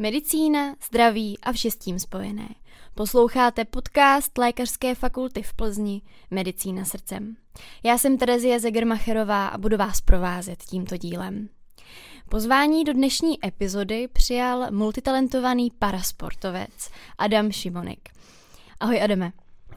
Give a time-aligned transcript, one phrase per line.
[0.00, 2.48] Medicína, zdraví a vše s tím spojené.
[2.94, 7.36] Posloucháte podcast Lékařské fakulty v Plzni Medicína srdcem.
[7.84, 11.48] Já jsem Terezie Zegermacherová a budu vás provázet tímto dílem.
[12.28, 18.08] Pozvání do dnešní epizody přijal multitalentovaný parasportovec Adam Šimonek.
[18.80, 19.32] Ahoj Adame.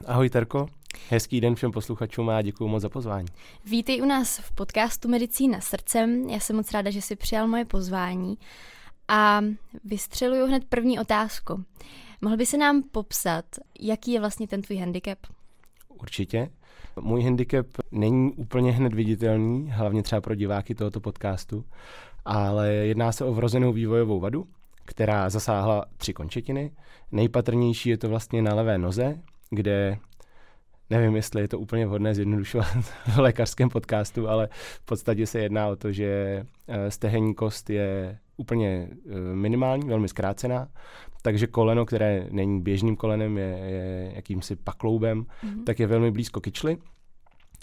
[0.06, 0.68] Ahoj Terko.
[1.10, 3.28] Hezký den všem posluchačům a děkuji moc za pozvání.
[3.66, 6.30] Vítej u nás v podcastu Medicína srdcem.
[6.30, 8.38] Já jsem moc ráda, že jsi přijal moje pozvání.
[9.14, 9.42] A
[9.84, 11.64] vystřeluju hned první otázku.
[12.22, 13.46] Mohl by se nám popsat,
[13.80, 15.18] jaký je vlastně ten tvůj handicap?
[16.02, 16.50] Určitě.
[17.00, 21.66] Můj handicap není úplně hned viditelný, hlavně třeba pro diváky tohoto podcastu,
[22.26, 24.48] ale jedná se o vrozenou vývojovou vadu,
[24.86, 26.72] která zasáhla tři končetiny.
[27.12, 29.98] Nejpatrnější je to vlastně na levé noze, kde
[30.92, 32.68] nevím, jestli je to úplně vhodné zjednodušovat
[33.16, 34.50] v lékařském podcastu, ale
[34.82, 36.06] v podstatě se jedná o to, že
[36.68, 40.68] eh, stehenní kost je úplně eh, minimální, velmi zkrácená,
[41.22, 45.64] takže koleno, které není běžným kolenem, je, je jakýmsi pakloubem, mm-hmm.
[45.64, 46.78] tak je velmi blízko kyčli.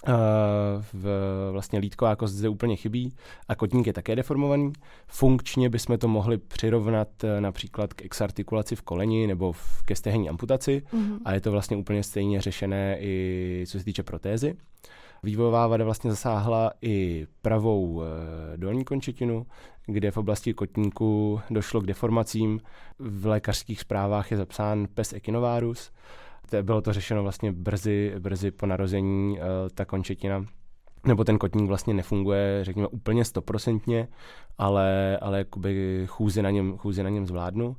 [0.08, 0.14] Uh,
[0.92, 1.06] v,
[1.52, 3.12] vlastně lítková kost zde úplně chybí
[3.48, 4.72] a kotník je také deformovaný.
[5.06, 10.28] Funkčně bychom to mohli přirovnat uh, například k exartikulaci v koleni nebo v, ke stehenní
[10.28, 11.18] amputaci mm-hmm.
[11.24, 14.56] a je to vlastně úplně stejně řešené i co se týče protézy.
[15.22, 18.06] Vývojová vada vlastně zasáhla i pravou e,
[18.56, 19.46] dolní končetinu,
[19.86, 22.60] kde v oblasti kotníku došlo k deformacím.
[22.98, 25.90] V lékařských zprávách je zapsán pes echinovarus.
[26.62, 29.42] Bylo to řešeno vlastně brzy, brzy po narození, e,
[29.74, 30.44] ta končetina
[31.06, 34.08] nebo ten kotník vlastně nefunguje, řekněme, úplně stoprocentně,
[34.58, 37.76] ale, ale jakoby chůzi na něm, chůzi na něm zvládnu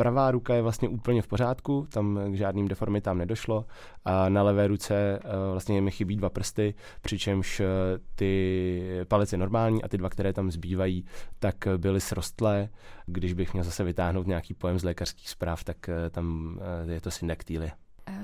[0.00, 3.64] pravá ruka je vlastně úplně v pořádku, tam k žádným deformitám nedošlo
[4.04, 7.66] a na levé ruce uh, vlastně mi chybí dva prsty, přičemž uh,
[8.14, 11.04] ty palec je normální a ty dva, které tam zbývají,
[11.38, 12.68] tak byly srostlé.
[13.06, 16.58] Když bych měl zase vytáhnout nějaký pojem z lékařských zpráv, tak tam
[16.88, 17.72] je to syndaktýlie.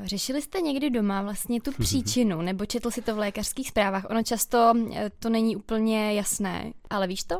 [0.04, 4.06] Řešili jste někdy doma vlastně tu příčinu, nebo četl si to v lékařských zprávách?
[4.10, 4.72] Ono často
[5.18, 7.38] to není úplně jasné, ale víš to?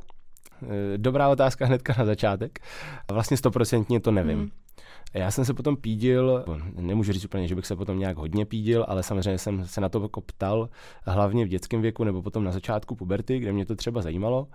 [0.62, 2.58] Eh, dobrá otázka hnedka na začátek.
[3.10, 4.38] Vlastně stoprocentně to nevím.
[4.38, 4.50] Hmm.
[5.14, 8.84] Já jsem se potom pídil, nemůžu říct úplně, že bych se potom nějak hodně pídil,
[8.88, 10.68] ale samozřejmě jsem se na to jako ptal,
[11.06, 14.48] hlavně v dětském věku nebo potom na začátku puberty, kde mě to třeba zajímalo.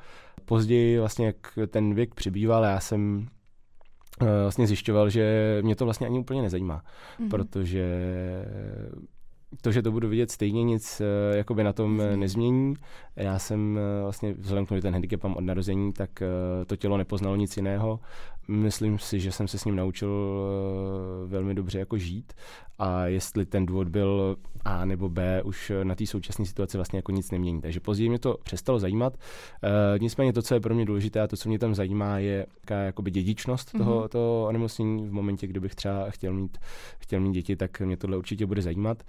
[0.45, 3.40] Později vlastně, jak ten věk přibýval, já jsem eh,
[4.41, 6.83] vlastně zjišťoval, že mě to vlastně ani úplně nezajímá,
[7.19, 7.29] mm-hmm.
[7.29, 7.85] protože
[9.61, 12.73] to, že to budu vidět stejně, nic uh, jakoby na tom uh, nezmění.
[13.15, 16.23] Já jsem vlastně, vzhledem k tomu, že ten handicap mám od narození, tak
[16.67, 17.99] to tělo nepoznalo nic jiného.
[18.51, 22.33] Myslím si, že jsem se s ním naučil uh, velmi dobře jako žít
[22.79, 27.11] a jestli ten důvod byl A nebo B, už na té současné situaci vlastně jako
[27.11, 27.61] nic nemění.
[27.61, 29.17] Takže později mě to přestalo zajímat.
[29.63, 32.45] Uh, nicméně to, co je pro mě důležité a to, co mě tam zajímá, je
[32.61, 34.07] jaká jakoby dědičnost toho, mm-hmm.
[34.07, 36.57] toho onemocnění v momentě, kdybych třeba chtěl mít,
[36.99, 39.03] chtěl mít děti, tak mě tohle určitě bude zajímat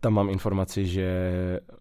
[0.00, 1.10] tam mám informaci, že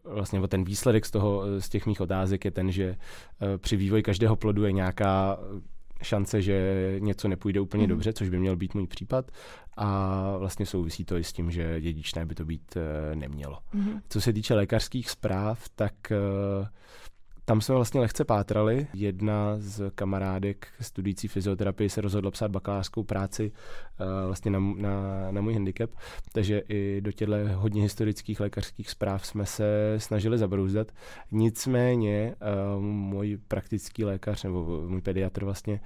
[0.03, 4.03] vlastně ten výsledek z, toho, z těch mých otázek je ten, že eh, při vývoji
[4.03, 5.37] každého plodu je nějaká
[6.03, 7.89] šance, že něco nepůjde úplně mm.
[7.89, 9.31] dobře, což by měl být můj případ.
[9.77, 13.59] A vlastně souvisí to i s tím, že dědičné by to být eh, nemělo.
[13.73, 13.99] Mm.
[14.09, 16.67] Co se týče lékařských zpráv, tak uh,
[17.49, 18.87] tam jsme vlastně lehce pátrali.
[18.93, 23.51] Jedna z kamarádek studující fyzioterapii se rozhodla psát bakalářskou práci
[23.99, 25.89] uh, vlastně na, na, na můj handicap,
[26.31, 30.91] takže i do těchto hodně historických lékařských zpráv jsme se snažili zabrouzdat.
[31.31, 32.35] Nicméně
[32.75, 35.79] uh, můj praktický lékař, nebo můj pediatr vlastně,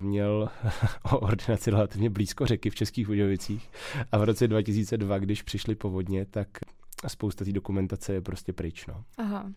[0.00, 0.48] měl
[1.12, 3.70] o ordinaci relativně blízko řeky v Českých Budějovicích
[4.12, 6.48] a v roce 2002, když přišli povodně, tak
[7.06, 8.86] spousta té dokumentace je prostě pryč.
[8.86, 9.04] No.
[9.16, 9.50] Aha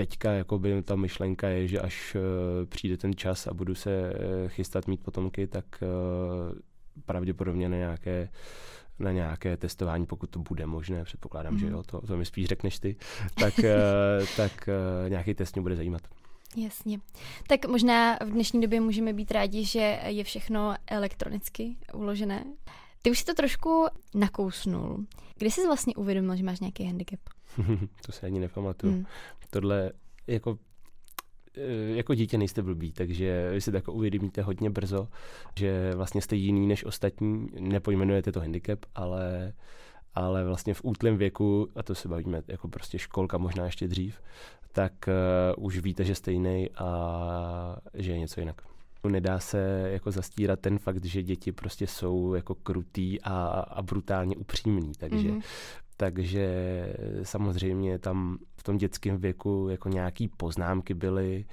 [0.00, 2.20] teďka jakoby ta myšlenka je, že až uh,
[2.66, 6.58] přijde ten čas a budu se uh, chystat mít potomky, tak uh,
[7.06, 8.28] pravděpodobně na nějaké
[8.98, 11.58] na nějaké testování, pokud to bude možné, předpokládám, mm.
[11.58, 11.74] že mhm.
[11.74, 12.96] jo, to, to mi spíš řekneš ty,
[13.34, 16.02] tak, uh, tak uh, nějaký test mě bude zajímat.
[16.56, 16.98] Jasně.
[17.46, 22.44] Tak možná v dnešní době můžeme být rádi, že je všechno elektronicky uložené.
[23.02, 25.04] Ty už si to trošku nakousnul.
[25.38, 27.20] Kdy jsi vlastně uvědomil, že máš nějaký handicap?
[28.06, 28.92] to se ani nepamatuju.
[28.92, 29.06] Hmm.
[29.50, 29.92] Tohle
[30.26, 30.58] jako
[31.56, 35.08] eh, jako dítě nejste blbý, takže vy si tak uvědomíte hodně brzo,
[35.58, 39.52] že vlastně jste jiný než ostatní, nepojmenujete to handicap, ale,
[40.14, 44.20] ale vlastně v útlém věku, a to se bavíme jako prostě školka možná ještě dřív,
[44.72, 44.92] tak
[45.56, 48.62] uh, už víte, že jste jiný a že je něco jinak.
[49.08, 54.36] Nedá se jako zastírat ten fakt, že děti prostě jsou jako krutý a, a brutálně
[54.36, 55.42] upřímný, takže mm-hmm.
[56.00, 56.48] Takže
[57.22, 61.44] samozřejmě tam v tom dětském věku jako nějaký poznámky byly,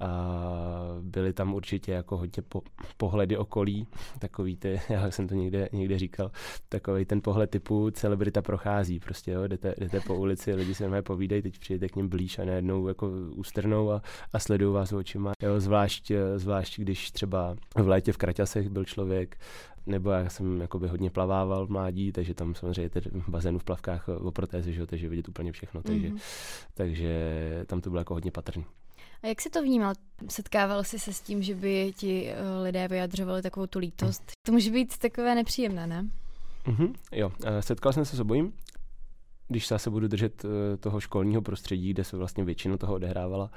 [0.00, 2.62] a byly tam určitě jako hodně po,
[2.96, 3.86] pohledy okolí,
[4.18, 6.30] takový ty, já jsem to někde, někde říkal,
[6.68, 11.02] takový ten pohled typu celebrita prochází, prostě jo, jdete, jdete po ulici, lidi se normálně
[11.02, 14.02] povídají, teď přijete k ním blíž a najednou jako ústrnou a,
[14.32, 19.36] a sledují vás očima, jo, zvlášť, zvlášť když třeba v létě v Kraťasech byl člověk,
[19.86, 24.08] nebo já jsem jakoby hodně plavával v mládí, takže tam samozřejmě v bazénu v plavkách
[24.08, 24.86] o protézy, že?
[24.86, 26.20] takže vidět úplně všechno, takže, mm-hmm.
[26.74, 27.10] takže
[27.66, 28.64] tam to bylo jako hodně patrný.
[29.22, 29.94] A jak jsi to vnímal?
[30.28, 34.22] Setkával jsi se s tím, že by ti eh, lidé vyjadřovali takovou tu lítost?
[34.22, 34.32] Mm.
[34.46, 36.06] To může být takové nepříjemné, ne?
[36.66, 38.52] Mm-hmm, jo, eh, setkal jsem se s obojím.
[39.50, 43.50] Když se budu držet eh, toho školního prostředí, kde se vlastně většinu toho odehrávala,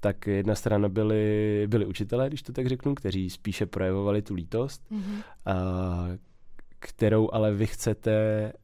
[0.00, 4.82] tak jedna strana byli, byli učitelé, když to tak řeknu, kteří spíše projevovali tu lítost,
[4.90, 5.22] mm-hmm.
[5.46, 6.08] a
[6.78, 8.12] kterou ale vy chcete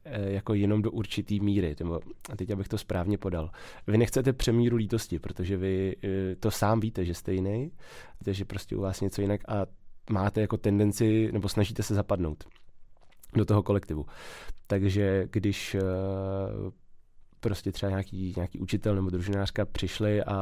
[0.05, 1.75] eh, jako jenom do určitý míry.
[1.79, 1.99] Nebo,
[2.31, 3.49] a teď abych to správně podal.
[3.87, 7.71] Vy nechcete přemíru lítosti, protože vy eh, to sám víte, že jste jiný,
[8.23, 9.65] takže prostě u vás něco jinak a
[10.09, 12.43] máte jako tendenci, nebo snažíte se zapadnout
[13.35, 14.05] do toho kolektivu.
[14.69, 15.81] Takže když eh,
[17.39, 20.35] prostě třeba nějaký, nějaký učitel nebo družinářka přišli a,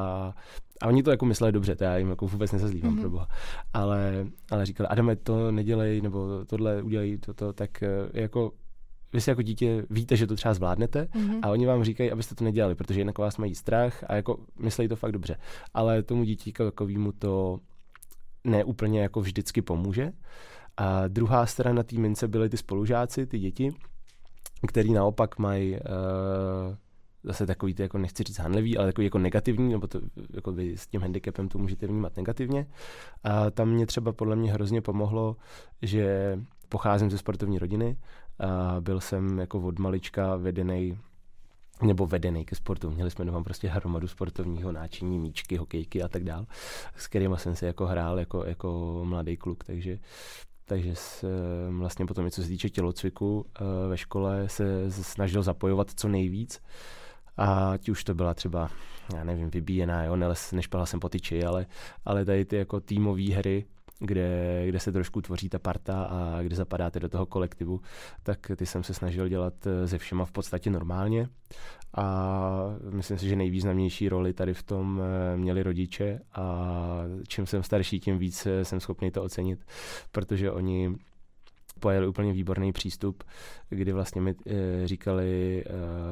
[0.81, 3.01] a oni to jako mysleli dobře, to já jim jako vůbec nezazlívám mm-hmm.
[3.01, 3.27] pro boha.
[3.73, 8.51] Ale, ale říkali, Adame, to nedělej, nebo tohle udělej, toto, tak eh, jako
[9.13, 11.39] vy si jako dítě víte, že to třeba zvládnete mm-hmm.
[11.41, 14.87] a oni vám říkají, abyste to nedělali, protože jinak vás mají strach a jako myslejí
[14.87, 15.37] to fakt dobře.
[15.73, 17.59] Ale tomu dítíku takovýmu to
[18.43, 20.11] neúplně jako vždycky pomůže.
[20.77, 23.71] A druhá strana té mince byly ty spolužáci, ty děti,
[24.67, 25.79] který naopak mají uh,
[27.23, 29.99] zase takový, ty, jako nechci říct hanlivý, ale takový jako negativní, nebo to,
[30.33, 32.67] jako vy s tím handicapem to můžete vnímat negativně.
[33.23, 35.35] A tam mě třeba podle mě hrozně pomohlo,
[35.81, 36.37] že
[36.69, 37.97] pocházím ze sportovní rodiny
[38.39, 40.99] a byl jsem jako od malička vedený
[41.81, 42.91] nebo vedený ke sportu.
[42.91, 46.45] Měli jsme doma prostě hromadu sportovního náčiní, míčky, hokejky a tak dál,
[46.95, 49.99] s kterými jsem se jako hrál jako, jako mladý kluk, takže
[50.67, 51.27] takže se
[51.69, 56.61] vlastně potom, co se týče tělocviku eh, ve škole, se snažil zapojovat co nejvíc.
[57.37, 58.69] A ať už to byla třeba,
[59.15, 60.17] já nevím, vybíjená, jo,
[60.51, 61.65] nešpala jsem po tyči, ale,
[62.05, 63.65] ale tady ty jako týmové hry,
[63.99, 67.81] kde, kde se trošku tvoří ta parta a kde zapadáte do toho kolektivu,
[68.23, 71.29] tak ty jsem se snažil dělat eh, ze všema v podstatě normálně.
[71.97, 76.97] A myslím si, že nejvýznamnější roli tady v tom eh, měli rodiče a
[77.27, 79.65] čím jsem starší, tím víc eh, jsem schopný to ocenit,
[80.11, 80.95] protože oni
[81.79, 83.23] pojeli úplně výborný přístup,
[83.69, 85.71] kdy vlastně mi e, říkali, e,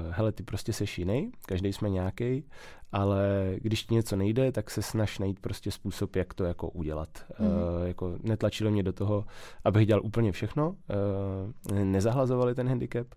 [0.10, 2.44] hele, ty prostě seš jiný, každý jsme nějaký,
[2.92, 7.10] ale když ti něco nejde, tak se snaž najít prostě způsob, jak to jako udělat.
[7.40, 7.48] Mm.
[7.84, 9.26] E, jako netlačilo mě do toho,
[9.64, 10.76] abych dělal úplně všechno,
[11.74, 13.08] e, nezahlazovali ten handicap,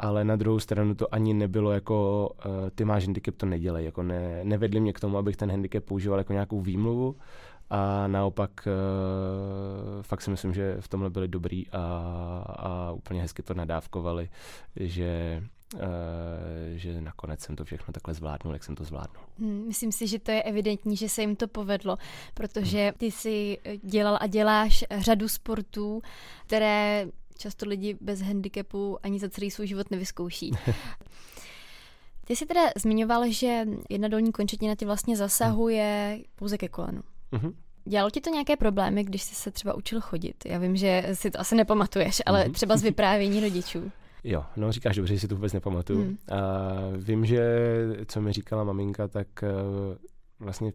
[0.00, 4.02] ale na druhou stranu to ani nebylo jako uh, ty máš handicap, to nedělej, jako
[4.02, 7.16] ne, nevedli mě k tomu, abych ten handicap používal jako nějakou výmluvu,
[7.70, 11.78] a naopak uh, fakt si myslím, že v tomhle byli dobrý a,
[12.46, 14.28] a úplně hezky to nadávkovali,
[14.76, 15.42] že
[15.74, 15.80] Uh,
[16.74, 19.24] že nakonec jsem to všechno takhle zvládnul, jak jsem to zvládnul.
[19.38, 21.96] Hmm, myslím si, že to je evidentní, že se jim to povedlo,
[22.34, 22.92] protože hmm.
[22.98, 26.02] ty si dělal a děláš řadu sportů,
[26.46, 27.06] které
[27.38, 30.50] často lidi bez handicapu ani za celý svůj život nevyzkouší.
[32.24, 37.02] Ty jsi teda zmiňoval, že jedna dolní končetina ti vlastně zasahuje pouze ke kolenu.
[37.32, 37.52] Mm-hmm.
[37.84, 40.36] Dělalo ti to nějaké problémy, když jsi se třeba učil chodit?
[40.46, 42.52] Já vím, že si to asi nepamatuješ, ale mm-hmm.
[42.52, 43.92] třeba z vyprávění rodičů.
[44.24, 46.04] Jo, no říkáš dobře, že si to vůbec nepamatuju.
[46.04, 46.18] Mm.
[46.30, 46.38] A
[46.96, 47.42] vím, že
[48.06, 49.96] co mi říkala maminka, tak uh,
[50.38, 50.72] vlastně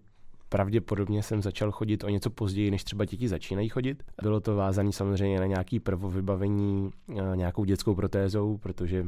[0.50, 4.03] pravděpodobně jsem začal chodit o něco později, než třeba děti začínají chodit.
[4.21, 9.05] Bylo to vázané samozřejmě na nějaký prvovybavení uh, nějakou dětskou protézou, protože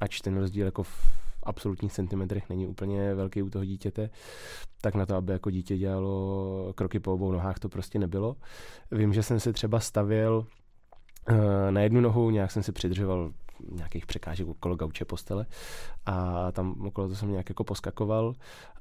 [0.00, 4.10] ač ten rozdíl jako v absolutních centimetrech není úplně velký u toho dítěte,
[4.80, 8.36] tak na to, aby jako dítě dělalo kroky po obou nohách, to prostě nebylo.
[8.90, 10.46] Vím, že jsem se třeba stavěl
[11.28, 13.32] eh, na jednu nohu, nějak jsem se přidržoval
[13.70, 15.46] nějakých překážek okolo gauče postele
[16.06, 18.34] a tam okolo to jsem nějak jako poskakoval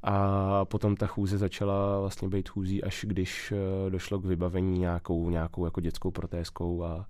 [0.03, 5.29] a potom ta chůze začala vlastně být chůzí, až když eh, došlo k vybavení nějakou,
[5.29, 7.05] nějakou jako dětskou protézkou a,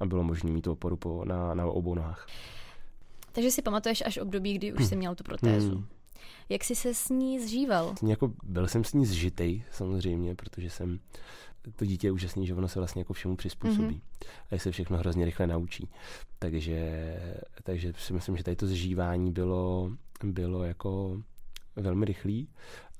[0.00, 2.26] a bylo možné mít tu oporu po, na, na obou nohách.
[3.38, 5.74] Takže si pamatuješ až období, kdy už jsi měl tu protézu.
[5.74, 5.86] Hmm.
[6.48, 7.94] Jak jsi se s ní zžíval?
[8.06, 11.00] Jako byl jsem s ní zžitej samozřejmě, protože jsem
[11.76, 13.94] to dítě je úžasný, že ono se vlastně jako všemu přizpůsobí.
[13.94, 14.56] Mm-hmm.
[14.56, 15.90] A se všechno hrozně rychle naučí.
[16.38, 17.16] Takže,
[17.62, 19.92] takže si myslím, že tady to zžívání bylo,
[20.24, 21.22] bylo jako
[21.76, 22.48] velmi rychlý.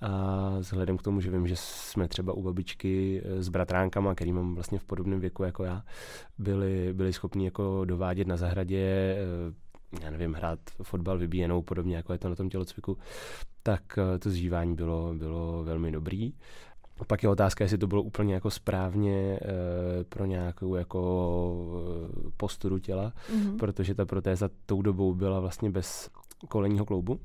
[0.00, 4.54] A vzhledem k tomu, že vím, že jsme třeba u babičky s bratránkama, který mám
[4.54, 5.84] vlastně v podobném věku jako já,
[6.38, 9.16] byli, byli schopni jako dovádět na zahradě
[10.02, 12.98] já nevím, hrát fotbal vybíjenou, podobně jako je to na tom tělocviku,
[13.62, 16.32] tak eh, to zžívání bylo, bylo velmi dobrý.
[17.06, 19.40] Pak je otázka, jestli to bylo úplně jako správně e,
[20.04, 21.00] pro nějakou jako
[22.26, 23.56] e, posturu těla, mm-hmm.
[23.56, 26.10] protože ta protéza tou dobou byla vlastně bez
[26.48, 27.20] kolenního kloubu.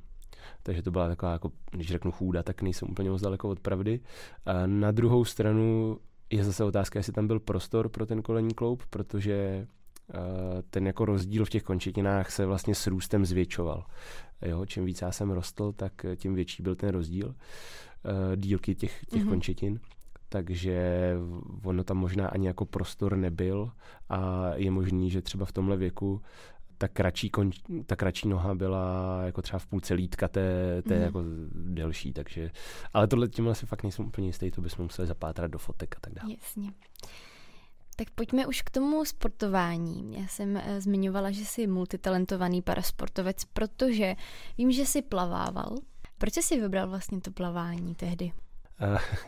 [0.63, 3.99] Takže to byla taková, jako, když řeknu chůda, tak nejsem úplně moc daleko od pravdy.
[4.45, 5.97] A na druhou stranu
[6.29, 9.67] je zase otázka, jestli tam byl prostor pro ten kolenní kloub, protože
[10.69, 13.85] ten jako rozdíl v těch končetinách se vlastně s růstem zvětšoval.
[14.41, 17.35] Jo, čím víc já jsem rostl, tak tím větší byl ten rozdíl
[18.35, 19.29] dílky těch, těch mm-hmm.
[19.29, 19.79] končetin
[20.33, 21.13] takže
[21.63, 23.71] ono tam možná ani jako prostor nebyl
[24.09, 26.21] a je možný, že třeba v tomhle věku
[26.77, 31.01] ta kratší, konč, ta kratší noha byla jako třeba v půlce lítka té, té mm.
[31.01, 31.23] jako
[31.55, 32.51] delší, takže,
[32.93, 35.99] ale tohle tím asi fakt nejsem úplně jistý, to bychom museli zapátrat do fotek a
[36.01, 36.33] tak dále.
[36.33, 36.71] Jasně.
[37.95, 40.15] Tak pojďme už k tomu sportování.
[40.19, 44.15] Já jsem e, zmiňovala, že jsi multitalentovaný parasportovec, protože
[44.57, 45.75] vím, že jsi plavával.
[46.17, 48.31] Proč jsi vybral vlastně to plavání tehdy?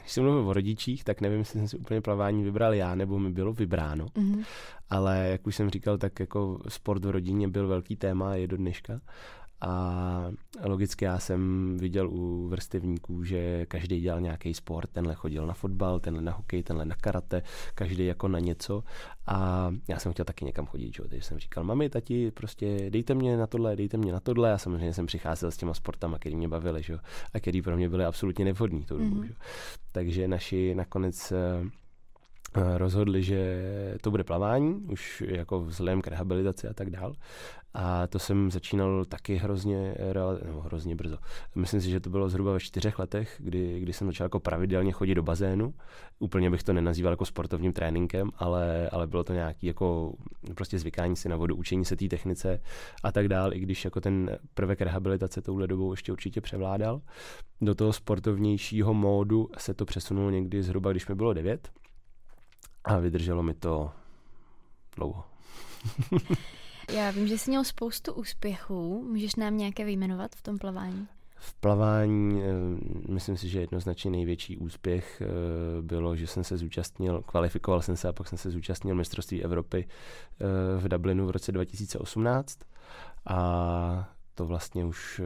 [0.01, 3.19] když jsem mluvil o rodičích, tak nevím, jestli jsem si úplně plavání vybral já, nebo
[3.19, 4.05] mi bylo vybráno.
[4.05, 4.45] Mm-hmm.
[4.89, 8.57] Ale jak už jsem říkal, tak jako sport v rodině byl velký téma, je do
[8.57, 9.01] dneška.
[9.65, 10.31] A
[10.63, 15.99] logicky já jsem viděl u vrstevníků, že každý dělal nějaký sport, tenhle chodil na fotbal,
[15.99, 17.41] tenhle na hokej, tenhle na karate,
[17.75, 18.83] každý jako na něco.
[19.27, 21.07] A já jsem chtěl taky někam chodit, čo?
[21.07, 24.53] takže jsem říkal, mami, tati, prostě dejte mě na tohle, dejte mě na tohle.
[24.53, 26.97] A samozřejmě jsem přicházel s těma sportama, který mě bavili, že?
[27.33, 29.21] a který pro mě byly absolutně nevhodný tou dobu.
[29.21, 29.35] Mm-hmm.
[29.91, 31.69] Takže naši nakonec Eh,
[32.77, 33.63] rozhodli, že
[34.01, 37.15] to bude plavání, už jako vzhledem k rehabilitaci a tak dál.
[37.77, 39.95] A to jsem začínal taky hrozně,
[40.47, 41.17] no, hrozně brzo.
[41.55, 44.91] Myslím si, že to bylo zhruba ve čtyřech letech, kdy, kdy jsem začal jako pravidelně
[44.91, 45.73] chodit do bazénu.
[46.19, 50.13] Úplně bych to nenazýval jako sportovním tréninkem, ale, ale bylo to nějaký jako
[50.55, 52.61] prostě zvykání si na vodu, učení se té technice
[53.03, 57.01] a tak dál, i když jako ten prvek rehabilitace touhle dobou ještě určitě převládal.
[57.61, 61.69] Do toho sportovnějšího módu se to přesunulo někdy zhruba, když mi bylo devět
[62.85, 63.91] a vydrželo mi to
[64.95, 65.23] dlouho.
[66.93, 69.03] Já vím, že jsi měl spoustu úspěchů.
[69.09, 71.07] Můžeš nám nějaké vyjmenovat v tom plavání?
[71.35, 72.45] V plavání eh,
[73.09, 75.27] myslím si, že jednoznačně největší úspěch eh,
[75.81, 79.87] bylo, že jsem se zúčastnil, kvalifikoval jsem se a pak jsem se zúčastnil mistrovství Evropy
[79.87, 82.59] eh, v Dublinu v roce 2018
[83.25, 85.25] a to vlastně už uh,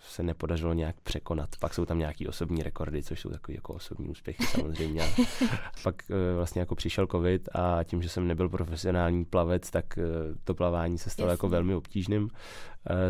[0.00, 1.48] se nepodařilo nějak překonat.
[1.60, 5.02] Pak jsou tam nějaký osobní rekordy, což jsou takový jako osobní úspěchy samozřejmě.
[5.82, 10.04] pak uh, vlastně jako přišel covid a tím, že jsem nebyl profesionální plavec, tak uh,
[10.44, 11.46] to plavání se stalo jako Jasně.
[11.46, 12.30] jako velmi obtížným.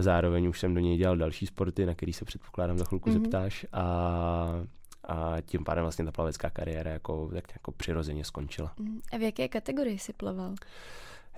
[0.00, 3.22] Zároveň už jsem do něj dělal další sporty, na který se předpokládám za chvilku mm-hmm.
[3.22, 4.64] zeptáš a
[5.08, 8.72] a tím pádem vlastně ta plavecká kariéra jako, tak jako přirozeně skončila.
[8.78, 9.00] Mhm.
[9.12, 10.54] A v jaké kategorii jsi plaval?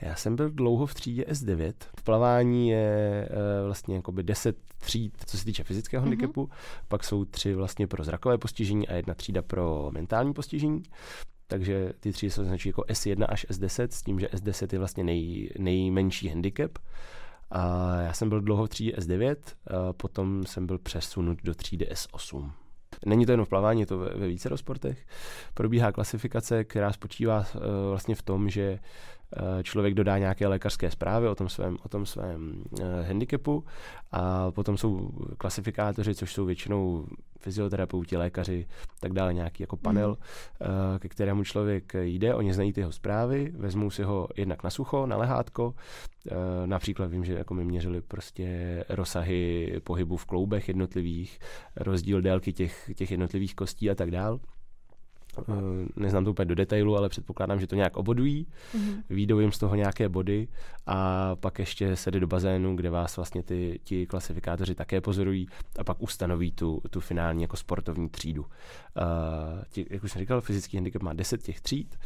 [0.02, 1.72] Já jsem byl dlouho v třídě S9.
[1.98, 6.08] V plavání je uh, vlastně jakoby 10 tříd, co se týče fyzického mm-hmm.
[6.08, 6.50] handicapu,
[6.88, 10.82] pak jsou tři vlastně pro zrakové postižení a jedna třída pro mentální postižení.
[11.46, 15.04] Takže ty třídy se označují jako S1 až S10, s tím, že S10 je vlastně
[15.04, 16.78] nej, nejmenší handicap.
[17.50, 21.88] A já jsem byl dlouho v třídě S9, a potom jsem byl přesunut do třídy
[21.92, 22.50] S8.
[23.06, 25.06] Není to jenom v plavání, je to ve, ve více sportech.
[25.54, 28.78] Probíhá klasifikace, která spočívá uh, vlastně v tom, že
[29.62, 33.64] člověk dodá nějaké lékařské zprávy o tom svém, o tom svém uh, handicapu
[34.12, 37.06] a potom jsou klasifikátoři, což jsou většinou
[37.40, 38.66] fyzioterapeuti, lékaři,
[39.00, 40.98] tak dále, nějaký jako panel, mm.
[40.98, 45.06] ke kterému člověk jde, oni znají ty jeho zprávy, vezmou si ho jednak na sucho,
[45.06, 45.74] na lehátko,
[46.66, 51.38] například vím, že jako mi měřili prostě rozsahy pohybu v kloubech jednotlivých,
[51.76, 54.38] rozdíl délky těch, těch jednotlivých kostí a tak dále.
[55.38, 55.42] Eh,
[55.96, 59.02] neznám to úplně do detailu, ale předpokládám, že to nějak obodují, mm-hmm.
[59.10, 60.48] výjdou jim z toho nějaké body
[60.86, 65.46] a pak ještě se jde do bazénu, kde vás vlastně ty, ti klasifikátoři také pozorují
[65.78, 68.42] a pak ustanoví tu, tu finální jako sportovní třídu.
[68.42, 68.48] Uh,
[69.70, 71.96] tě, jak už jsem říkal, fyzický handicap má 10 těch tříd,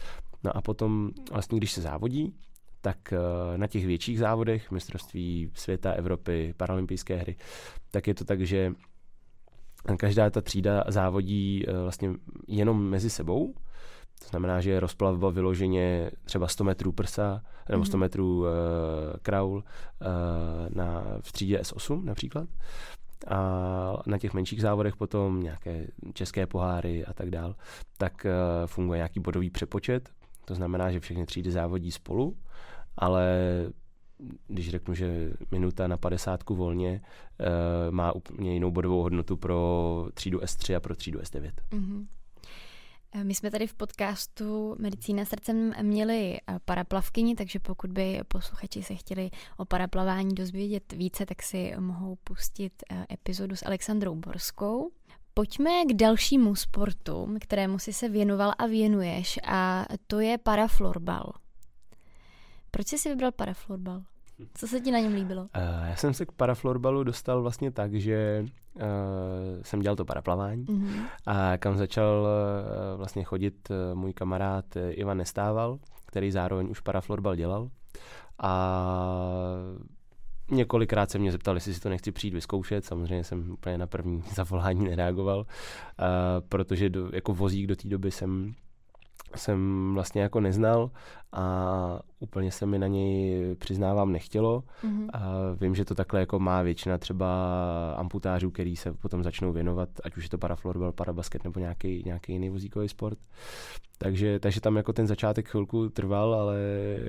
[0.44, 2.34] no a potom vlastně, když se závodí,
[2.80, 7.36] tak uh, na těch větších závodech, mistrovství světa, Evropy, paralympijské hry,
[7.90, 8.72] tak je to tak, že
[9.96, 12.10] každá ta třída závodí eh, vlastně
[12.48, 13.54] jenom mezi sebou.
[14.22, 18.00] To znamená, že je rozplavba vyloženě třeba 100 metrů prsa nebo 100 mhm.
[18.00, 18.46] metrů uh,
[19.22, 20.06] kraul uh,
[20.76, 22.48] na, v třídě S8 například.
[23.26, 27.54] A na těch menších závodech potom nějaké české poháry a tak dál,
[27.98, 30.08] tak uh, funguje nějaký bodový přepočet.
[30.44, 32.36] To znamená, že všechny třídy závodí spolu,
[32.96, 33.38] ale
[34.48, 37.00] když řeknu, že minuta na 50 volně
[37.40, 37.46] uh,
[37.90, 41.52] má úplně jinou bodovou hodnotu pro třídu S3 a pro třídu S9.
[41.70, 42.06] Mm-hmm.
[43.22, 48.94] My jsme tady v podcastu Medicína srdcem měli eh, paraplavkyni, takže pokud by posluchači se
[48.94, 52.72] chtěli o paraplavání dozvědět více, tak si mohou pustit
[53.12, 54.90] epizodu s Alexandrou Borskou.
[55.34, 61.32] Pojďme k dalšímu sportu, kterému si se věnoval a věnuješ, a to je paraflorbal.
[62.70, 64.02] Proč jsi si vybral paraflorbal?
[64.54, 65.42] Co se ti na něm líbilo?
[65.42, 65.48] Uh,
[65.88, 68.82] já jsem se k paraflorbalu dostal vlastně tak, že uh,
[69.62, 71.04] jsem dělal to paraplavání uh-huh.
[71.26, 77.36] a kam začal uh, vlastně chodit uh, můj kamarád Ivan Nestával, který zároveň už paraflorbal
[77.36, 77.68] dělal.
[78.38, 78.84] A
[80.50, 82.84] Několikrát se mě zeptali, jestli si to nechci přijít vyzkoušet.
[82.84, 85.46] Samozřejmě jsem úplně na první zavolání nereagoval, uh,
[86.48, 88.54] protože do, jako vozík do té doby jsem
[89.36, 90.90] jsem vlastně jako neznal
[91.32, 94.62] a úplně se mi na něj přiznávám nechtělo.
[94.84, 95.08] Mm-hmm.
[95.12, 97.28] A vím, že to takhle jako má většina třeba
[97.96, 102.32] amputářů, který se potom začnou věnovat, ať už je to paraflorbal, parabasket nebo nějaký, nějaký
[102.32, 103.18] jiný vozíkový sport.
[103.98, 106.58] Takže, takže tam jako ten začátek chvilku trval, ale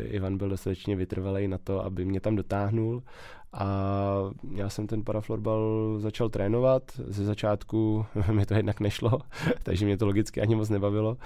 [0.04, 3.04] Ivan byl dostatečně vytrvalý na to, aby mě tam dotáhnul
[3.58, 3.68] a
[4.52, 6.92] já jsem ten paraflorbal začal trénovat.
[7.08, 9.20] Ze začátku mi to jednak nešlo,
[9.64, 11.18] takže mě to logicky ani moc nebavilo,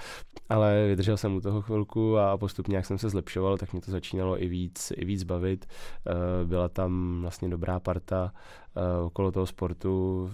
[0.48, 3.90] ale vydržel jsem u toho chvilku a postupně, jak jsem se zlepšoval, tak mě to
[3.90, 5.66] začínalo i víc, i víc bavit.
[6.06, 8.32] Eh, byla tam vlastně dobrá parta
[8.76, 10.30] eh, okolo toho sportu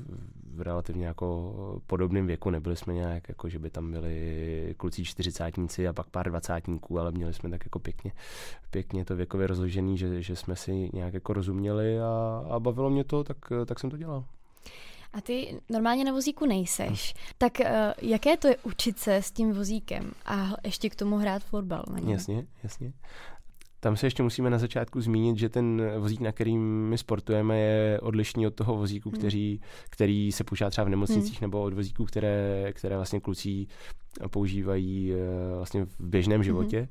[0.57, 2.51] v relativně jako podobném věku.
[2.51, 7.13] Nebyli jsme nějak, jako že by tam byli kluci čtyřicátníci a pak pár dvacátníků, ale
[7.13, 8.13] měli jsme tak jako pěkně,
[8.71, 13.05] pěkně to věkově rozložený, že, že jsme si nějak jako rozuměli a, a bavilo mě
[13.05, 13.37] to, tak,
[13.67, 14.25] tak jsem to dělal.
[15.13, 17.19] A ty normálně na vozíku nejseš, hm.
[17.39, 17.67] tak uh,
[18.03, 21.99] jaké to je učit se s tím vozíkem a ještě k tomu hrát fotbal na
[21.99, 22.11] něm?
[22.11, 22.93] Jasně, jasně.
[23.87, 28.01] Tam se ještě musíme na začátku zmínit, že ten vozík, na kterým my sportujeme, je
[28.01, 29.19] odlišný od toho vozíku, hmm.
[29.19, 31.45] který, který se používá třeba v nemocnicích, hmm.
[31.49, 33.67] nebo od vozíků, které, které vlastně kluci
[34.31, 35.17] používají eh,
[35.57, 36.45] vlastně v běžném mhm.
[36.45, 36.89] životě.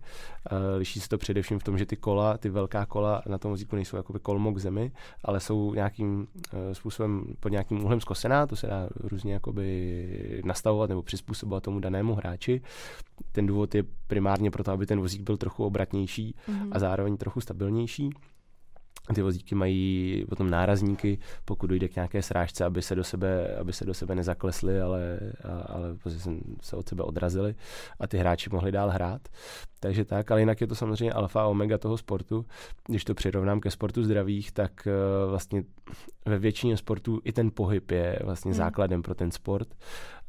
[0.50, 0.78] Mm-hmm.
[0.78, 3.76] Liší se to především v tom, že ty kola, ty velká kola na tom vozíku
[3.76, 4.92] nejsou jakoby kolmo k zemi,
[5.24, 10.90] ale jsou nějakým eh, způsobem pod nějakým úhlem zkosená, to se dá různě jakoby nastavovat
[10.90, 12.62] nebo přizpůsobovat tomu danému hráči.
[13.32, 16.70] Ten důvod je primárně proto, aby ten vozík byl trochu obratnější mm-hmm.
[16.72, 18.10] a zároveň trochu stabilnější.
[19.14, 23.74] Ty vozíky mají potom nárazníky, pokud dojde k nějaké srážce, aby se do sebe, aby
[23.74, 25.20] se do sebe nezaklesly, ale,
[25.66, 25.98] ale
[26.62, 27.56] se od sebe odrazili
[28.00, 29.22] a ty hráči mohli dál hrát.
[29.80, 32.46] Takže tak, ale jinak je to samozřejmě alfa a omega toho sportu.
[32.88, 35.64] Když to přirovnám ke sportu zdravých, tak uh, vlastně
[36.26, 38.58] ve většině sportů i ten pohyb je vlastně hmm.
[38.58, 39.68] základem pro ten sport.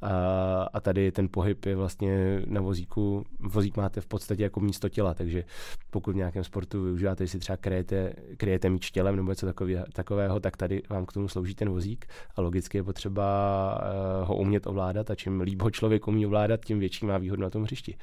[0.03, 4.89] A, a tady ten pohyb je vlastně na vozíku, vozík máte v podstatě jako místo
[4.89, 5.45] těla, takže
[5.91, 9.53] pokud v nějakém sportu využíváte, si třeba kryjete, kryjete míč tělem nebo něco
[9.93, 12.07] takového, tak tady vám k tomu slouží ten vozík
[12.37, 13.27] a logicky je potřeba
[14.21, 17.43] uh, ho umět ovládat a čím líp ho člověk umí ovládat, tím větší má výhodu
[17.43, 17.97] na tom hřišti.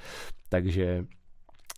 [0.49, 1.05] Takže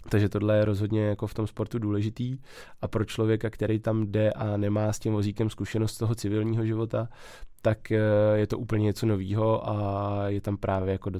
[0.09, 2.37] takže tohle je rozhodně jako v tom sportu důležitý
[2.81, 6.65] a pro člověka, který tam jde a nemá s tím vozíkem zkušenost z toho civilního
[6.65, 7.09] života,
[7.61, 7.99] tak eh,
[8.35, 11.19] je to úplně něco nového a je tam právě jako do,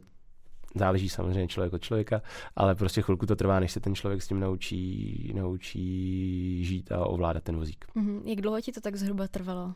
[0.75, 2.21] záleží samozřejmě člověk od člověka,
[2.55, 7.05] ale prostě chvilku to trvá, než se ten člověk s tím naučí, naučí žít a
[7.05, 7.85] ovládat ten vozík.
[7.95, 8.21] Mm-hmm.
[8.25, 9.73] Jak dlouho ti to tak zhruba trvalo?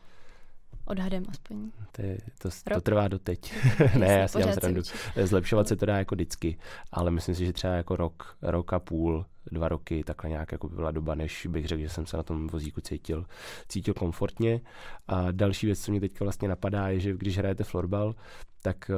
[0.84, 1.70] Odhadem aspoň.
[1.92, 3.54] To, je, to, to trvá doteď.
[3.98, 4.82] ne, já si dělám srandu.
[5.24, 6.58] Zlepšovat se to dá jako vždycky,
[6.92, 10.68] ale myslím si, že třeba jako rok, rok a půl, dva roky, takhle nějak jako
[10.68, 13.26] by byla doba, než bych řekl, že jsem se na tom vozíku cítil,
[13.68, 14.60] cítil komfortně.
[15.08, 18.14] A další věc, co mě teďka vlastně napadá, je, že když hrajete florbal,
[18.62, 18.90] tak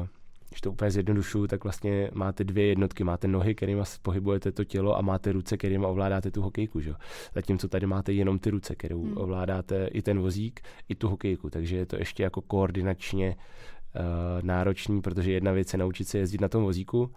[0.00, 0.06] uh,
[0.50, 3.04] když to úplně zjednodušuju, tak vlastně máte dvě jednotky.
[3.04, 6.80] Máte nohy, kterými pohybujete to tělo a máte ruce, kterými ovládáte tu hokejku.
[6.80, 6.94] Že?
[7.34, 9.16] Zatímco tady máte jenom ty ruce, kterou hmm.
[9.16, 11.50] ovládáte i ten vozík, i tu hokejku.
[11.50, 16.40] Takže je to ještě jako koordinačně uh, náročný, protože jedna věc je naučit se jezdit
[16.40, 17.10] na tom vozíku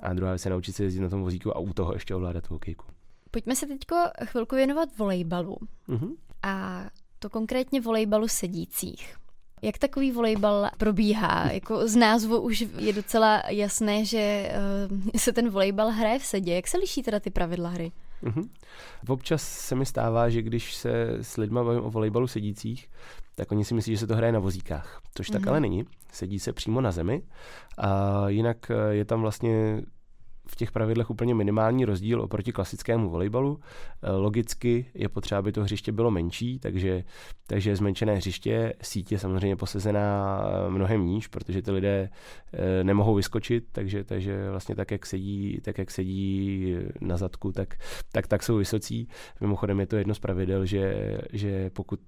[0.00, 2.48] a druhá věc je naučit se jezdit na tom vozíku a u toho ještě ovládat
[2.48, 2.84] tu hokejku.
[3.30, 3.78] Pojďme se teď
[4.24, 5.56] chvilku věnovat volejbalu.
[5.88, 6.16] Uh-huh.
[6.42, 6.84] A
[7.18, 9.16] to konkrétně volejbalu sedících.
[9.62, 11.50] Jak takový volejbal probíhá?
[11.52, 14.52] Jako z názvu už je docela jasné, že
[14.92, 16.54] uh, se ten volejbal hraje v sedě.
[16.54, 17.92] Jak se liší teda ty pravidla hry?
[18.22, 18.48] Mm-hmm.
[19.08, 22.88] Občas se mi stává, že když se s lidmi bavím o volejbalu sedících,
[23.34, 25.32] tak oni si myslí, že se to hraje na vozíkách, což mm-hmm.
[25.32, 25.48] tak mhm.
[25.48, 25.84] ale není.
[26.12, 27.22] Sedí se přímo na zemi
[27.78, 29.82] a jinak eh, je tam vlastně
[30.48, 33.60] v těch pravidlech úplně minimální rozdíl oproti klasickému volejbalu.
[34.02, 37.04] Eh, logicky je potřeba, aby to hřiště bylo menší, takže,
[37.46, 42.10] takže zmenšené hřiště, sítě samozřejmě posezená eh, mnohem níž, protože ty lidé
[42.52, 47.74] eh, nemohou vyskočit, takže, takže vlastně tak, jak sedí, tak, jak sedí na zadku, tak,
[48.12, 49.08] tak, tak jsou vysocí.
[49.40, 52.00] Mimochodem je to jedno z pravidel, že, že pokud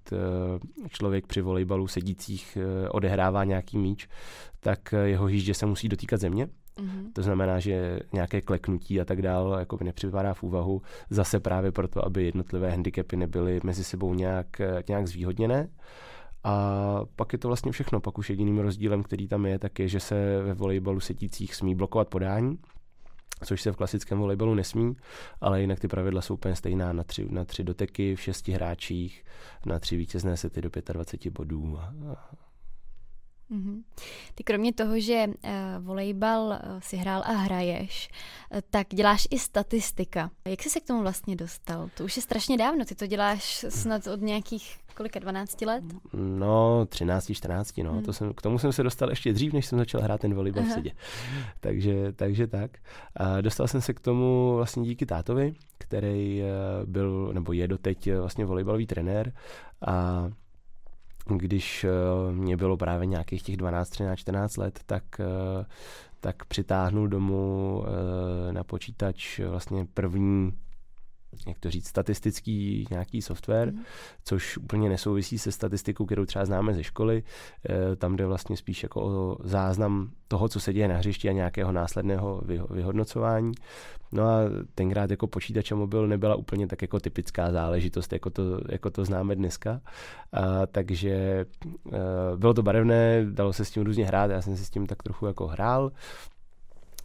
[0.89, 2.59] člověk při volejbalu sedících
[2.91, 4.09] odehrává nějaký míč,
[4.61, 6.49] tak jeho hýždě se musí dotýkat země,
[6.79, 7.13] Mm-hmm.
[7.13, 12.07] To znamená, že nějaké kleknutí a tak dále jako nepřipadá v úvahu zase právě proto,
[12.07, 14.47] aby jednotlivé handicapy nebyly mezi sebou nějak,
[14.89, 15.69] nějak zvýhodněné.
[16.45, 18.01] A pak je to vlastně všechno.
[18.01, 21.75] Pak už jediným rozdílem, který tam je, tak je, že se ve volejbalu setících smí
[21.75, 22.59] blokovat podání,
[23.45, 24.97] což se v klasickém volejbalu nesmí,
[25.41, 29.25] ale jinak ty pravidla jsou úplně stejná na tři, na tři doteky v šesti hráčích,
[29.67, 31.79] na tři vítězné sety do 25 bodů.
[33.51, 33.83] Mm-hmm.
[34.35, 35.51] Ty kromě toho, že uh,
[35.85, 38.11] volejbal uh, si hrál a hraješ,
[38.53, 40.31] uh, tak děláš i statistika.
[40.45, 41.91] Jak jsi se k tomu vlastně dostal?
[41.95, 45.85] To už je strašně dávno, ty to děláš snad od nějakých kolika, 12 let?
[46.13, 47.93] No, 13, 14, no.
[47.93, 48.03] Hmm.
[48.03, 50.65] To jsem, k tomu jsem se dostal ještě dřív, než jsem začal hrát ten volejbal
[50.65, 50.91] v sedě.
[51.61, 52.71] takže, takže tak.
[53.17, 56.43] A dostal jsem se k tomu vlastně díky tátovi, který
[56.85, 59.33] byl, nebo je doteď vlastně volejbalový trenér
[59.87, 60.29] a
[61.37, 65.65] když uh, mě bylo právě nějakých těch 12, 13, 14 let, tak, uh,
[66.21, 70.53] tak přitáhnul domů uh, na počítač vlastně první
[71.47, 73.83] jak to říct, statistický nějaký software, mm.
[74.25, 77.23] což úplně nesouvisí se statistikou, kterou třeba známe ze školy.
[77.71, 81.33] E, tam jde vlastně spíš jako o záznam toho, co se děje na hřišti a
[81.33, 83.53] nějakého následného vyhodnocování.
[84.13, 84.39] No a
[84.75, 89.05] tenkrát jako počítač a mobil nebyla úplně tak jako typická záležitost, jako to, jako to
[89.05, 89.81] známe dneska.
[90.33, 91.47] A, takže e,
[92.37, 95.03] bylo to barevné, dalo se s tím různě hrát, já jsem si s tím tak
[95.03, 95.93] trochu jako hrál.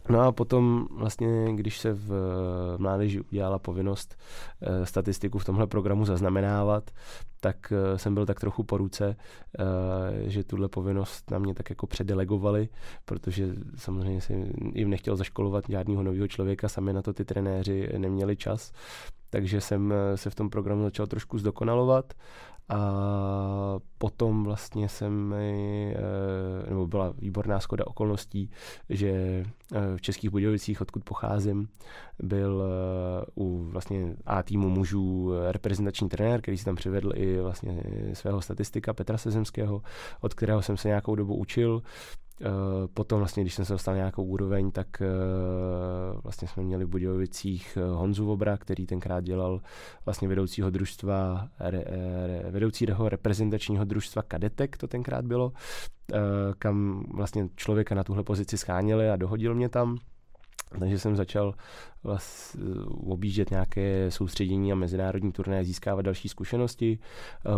[0.08, 2.12] No a potom vlastně, když se v
[2.78, 4.16] mládeži udělala povinnost
[4.60, 6.90] e, statistiku v tomhle programu zaznamenávat,
[7.40, 9.16] tak e, jsem byl tak trochu po ruce,
[10.26, 12.68] že tuhle povinnost na mě tak jako předelegovali,
[13.04, 18.36] protože samozřejmě jsem jim nechtěl zaškolovat žádného nového člověka, sami na to ty trenéři neměli
[18.36, 18.72] čas,
[19.30, 22.14] takže jsem se v tom programu začal trošku zdokonalovat
[22.68, 25.94] a potom vlastně jsem eh,
[26.68, 28.50] nebo byla výborná schoda okolností,
[28.88, 29.44] že eh,
[29.96, 31.68] v Českých Budějovicích, odkud pocházím,
[32.22, 37.82] byl eh, u vlastně A týmu mužů reprezentační trenér, který si tam přivedl i vlastně
[38.12, 39.82] svého statistika Petra Sezemského,
[40.20, 41.82] od kterého jsem se nějakou dobu učil.
[42.40, 45.06] Eh, potom vlastně, když jsem se dostal nějakou úroveň, tak eh,
[46.22, 49.60] vlastně jsme měli v Budějovicích eh, Honzu Vobra, který tenkrát dělal
[50.04, 51.84] vlastně vedoucího družstva, re,
[52.26, 55.52] re, vedoucího reprezentačního družstva Kadetek, to tenkrát bylo,
[56.58, 59.98] kam vlastně člověka na tuhle pozici scháněli a dohodil mě tam.
[60.78, 61.54] Takže jsem začal
[62.02, 62.64] vlastně
[63.06, 66.98] objíždět nějaké soustředění a mezinárodní turné, získávat další zkušenosti.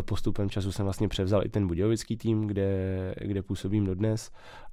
[0.05, 4.31] Postupem času jsem vlastně převzal i ten budějovický tým, kde, kde působím dodnes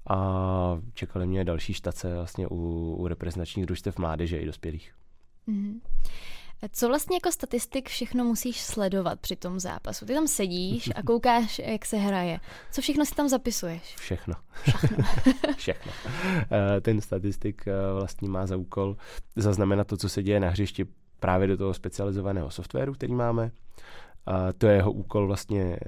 [0.10, 2.56] a čekaly mě další štace vlastně u,
[3.00, 4.94] u reprezentačních družstev mládeže i dospělých.
[5.48, 5.80] Mm-hmm.
[6.72, 10.06] Co vlastně jako statistik všechno musíš sledovat při tom zápasu?
[10.06, 12.40] Ty tam sedíš a koukáš, jak se hraje.
[12.72, 13.96] Co všechno si tam zapisuješ?
[13.98, 14.34] Všechno.
[14.62, 14.98] Všechno.
[15.58, 15.92] všechno.
[16.52, 18.98] Eh, ten statistik eh, vlastně má za úkol
[19.36, 20.86] zaznamenat to, co se děje na hřišti
[21.20, 23.52] právě do toho specializovaného softwaru, který máme.
[24.26, 25.80] A to je jeho úkol vlastně e,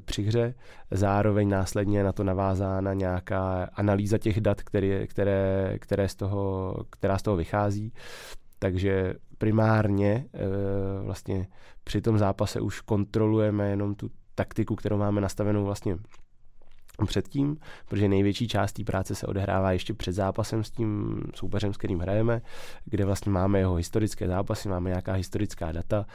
[0.00, 0.54] při hře.
[0.90, 7.18] Zároveň následně na to navázána nějaká analýza těch dat, které, které, které z toho, která
[7.18, 7.92] z toho vychází.
[8.58, 10.24] Takže primárně e,
[11.02, 11.46] vlastně
[11.84, 15.96] při tom zápase už kontrolujeme jenom tu taktiku, kterou máme nastavenou vlastně
[17.06, 17.56] předtím,
[17.88, 22.00] protože největší část té práce se odehrává ještě před zápasem s tím soupeřem, s kterým
[22.00, 22.42] hrajeme,
[22.84, 26.06] kde vlastně máme jeho historické zápasy, máme nějaká historická data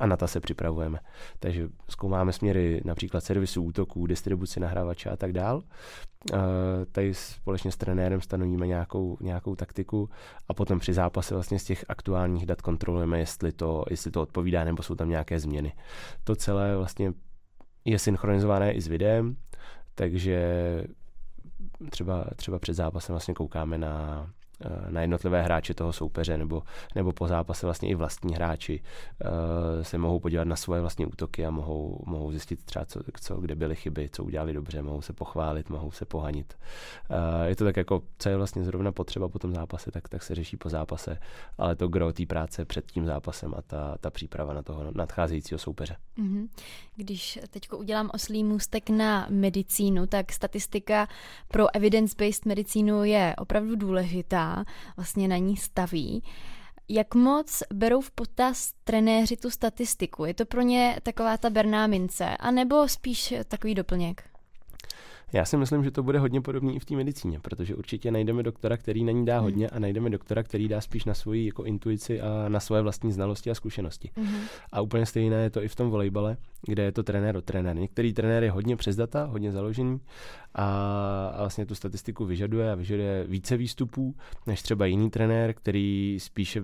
[0.00, 0.98] a na ta se připravujeme.
[1.38, 5.62] Takže zkoumáme směry například servisu útoků, distribuci nahrávače a tak dál.
[6.92, 10.10] Tady společně s trenérem stanovíme nějakou, nějakou taktiku
[10.48, 14.64] a potom při zápase vlastně z těch aktuálních dat kontrolujeme, jestli to, jestli to odpovídá
[14.64, 15.72] nebo jsou tam nějaké změny.
[16.24, 17.12] To celé vlastně
[17.84, 19.36] je synchronizované i s videem,
[19.94, 20.38] takže
[21.90, 24.26] třeba, třeba před zápasem vlastně koukáme na
[24.60, 26.62] Eh, na jednotlivé hráče toho soupeře, nebo,
[26.94, 31.46] nebo po zápase vlastně i vlastní hráči uh, se mohou podívat na svoje vlastní útoky
[31.46, 35.12] a mohou, mohou zjistit třeba, co, co, kde byly chyby, co udělali dobře, mohou se
[35.12, 36.58] pochválit, mohou se pohanit.
[37.10, 40.22] Uh, je to tak jako, co je vlastně zrovna potřeba po tom zápase, tak, tak
[40.22, 41.18] se řeší po zápase,
[41.58, 45.58] ale to gro té práce před tím zápasem a ta, ta příprava na toho nadcházejícího
[45.58, 45.96] soupeře.
[46.18, 46.48] Mm-hmm.
[46.96, 51.08] Když teď udělám oslý můstek na medicínu, tak statistika
[51.48, 54.64] pro evidence-based medicínu je opravdu důležitá
[54.96, 56.22] vlastně na ní staví.
[56.88, 60.24] Jak moc berou v potaz trenéři tu statistiku?
[60.24, 64.33] Je to pro ně taková ta berná mince, anebo spíš takový doplněk?
[65.34, 68.42] Já si myslím, že to bude hodně podobný i v té medicíně, protože určitě najdeme
[68.42, 69.44] doktora, který na ní dá hmm.
[69.44, 73.12] hodně a najdeme doktora, který dá spíš na svoji jako intuici a na svoje vlastní
[73.12, 74.10] znalosti a zkušenosti.
[74.16, 74.28] Mm.
[74.72, 77.76] A úplně stejné je to i v tom volejbale, kde je to trenér od trenér.
[77.76, 80.00] Některý trenér je hodně přes data, hodně založený
[80.54, 80.66] a,
[81.34, 84.16] a vlastně tu statistiku vyžaduje a vyžaduje více výstupů
[84.46, 86.62] než třeba jiný trenér, který spíše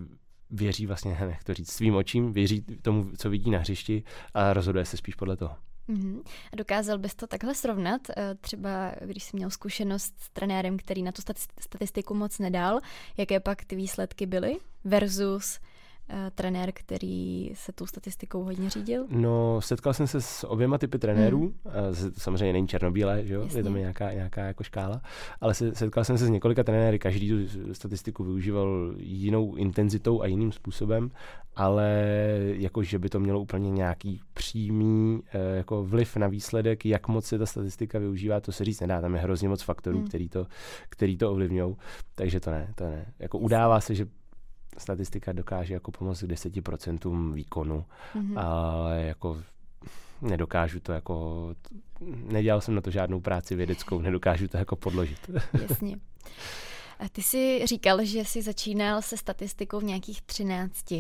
[0.51, 4.03] věří vlastně, jak to říct, svým očím, věří tomu, co vidí na hřišti
[4.35, 5.55] a rozhoduje se spíš podle toho.
[5.91, 6.23] Mm-hmm.
[6.53, 8.01] A dokázal bys to takhle srovnat?
[8.17, 11.23] Eh, třeba když jsi měl zkušenost s trenérem, který na tu
[11.61, 12.81] statistiku moc nedal,
[13.17, 15.61] jaké pak ty výsledky byly versus
[16.35, 19.07] trenér, který se tou statistikou hodně řídil?
[19.11, 21.41] No, setkal jsem se s oběma typy trenérů.
[21.41, 22.13] Hmm.
[22.19, 23.49] Samozřejmě není černobílé, že jo?
[23.57, 25.03] je tam nějaká, nějaká jako škála,
[25.41, 30.27] ale se, setkal jsem se s několika trenéry, každý tu statistiku využíval jinou intenzitou a
[30.27, 31.11] jiným způsobem,
[31.57, 32.09] ale
[32.43, 37.27] jako, že by to mělo úplně nějaký přímý eh, jako vliv na výsledek, jak moc
[37.27, 40.07] se ta statistika využívá, to se říct nedá, tam je hrozně moc faktorů, hmm.
[40.09, 40.47] který, to,
[40.89, 41.77] který to ovlivňují,
[42.15, 43.13] takže to ne, to ne.
[43.19, 44.07] Jako udává se, že
[44.79, 48.41] statistika dokáže jako pomoct k 10% výkonu, mm-hmm.
[48.41, 49.43] ale jako
[50.23, 51.49] nedokážu to jako,
[52.33, 55.31] nedělal jsem na to žádnou práci vědeckou, nedokážu to jako podložit.
[55.69, 55.99] Jasně.
[56.99, 60.93] A ty jsi říkal, že jsi začínal se statistikou v nějakých 13.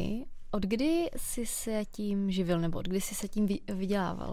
[0.50, 4.32] Od kdy jsi se tím živil, nebo od kdy jsi se tím vydělával?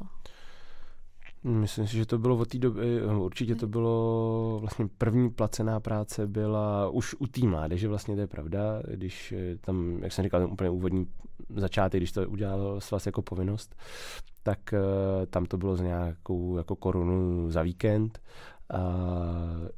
[1.47, 5.79] Myslím si, že to bylo od té doby, eh, určitě to bylo vlastně první placená
[5.79, 10.23] práce byla už u té mládeže, vlastně to je pravda, když eh, tam, jak jsem
[10.23, 11.07] říkal, ten úplně úvodní
[11.55, 13.75] začátek, když to udělal svaz jako povinnost,
[14.43, 18.19] tak uh, tam to bylo za nějakou jako korunu za víkend
[18.69, 18.81] a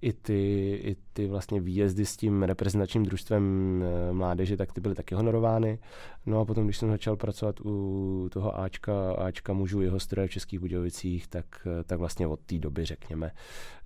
[0.02, 3.43] i ty, i ty vlastně výjezdy s tím reprezentačním družstvem
[3.84, 5.80] eh, mládeže, tak ty byly taky honorovány.
[6.25, 10.32] No a potom, když jsem začal pracovat u toho Ačka, Ačka mužů jeho stroje v
[10.32, 11.45] Českých Budějovicích, tak,
[11.80, 13.32] eh, tak vlastně od té doby řekněme,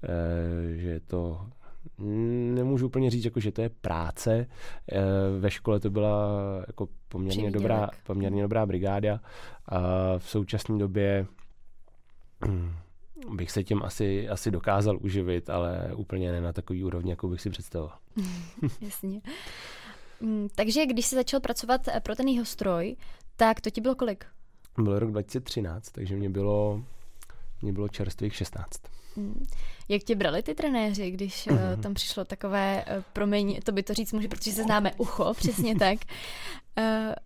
[0.03, 1.47] eh, že je to
[2.55, 4.47] nemůžu úplně říct, jako, že to je práce.
[5.39, 6.29] Ve škole to byla
[6.67, 9.19] jako poměrně, dobrá, poměrně dobrá brigáda
[9.65, 9.79] a
[10.17, 11.27] v současné době
[13.29, 17.41] bych se tím asi, asi dokázal uživit, ale úplně ne na takový úrovni, jako bych
[17.41, 17.97] si představoval.
[18.81, 19.21] Jasně.
[20.21, 22.95] Mm, takže když jsi začal pracovat eh, pro ten jeho stroj,
[23.35, 24.25] tak to ti bylo kolik?
[24.77, 26.83] Byl rok 2013, takže mě bylo,
[27.61, 28.81] mě bylo čerstvých 16.
[29.15, 29.45] Mm.
[29.89, 31.79] Jak tě brali ty trenéři, když mm-hmm.
[31.81, 35.75] tam přišlo takové, uh, promiň, to by to říct může, protože se známe ucho, přesně
[35.79, 35.99] tak.
[36.77, 36.83] Uh,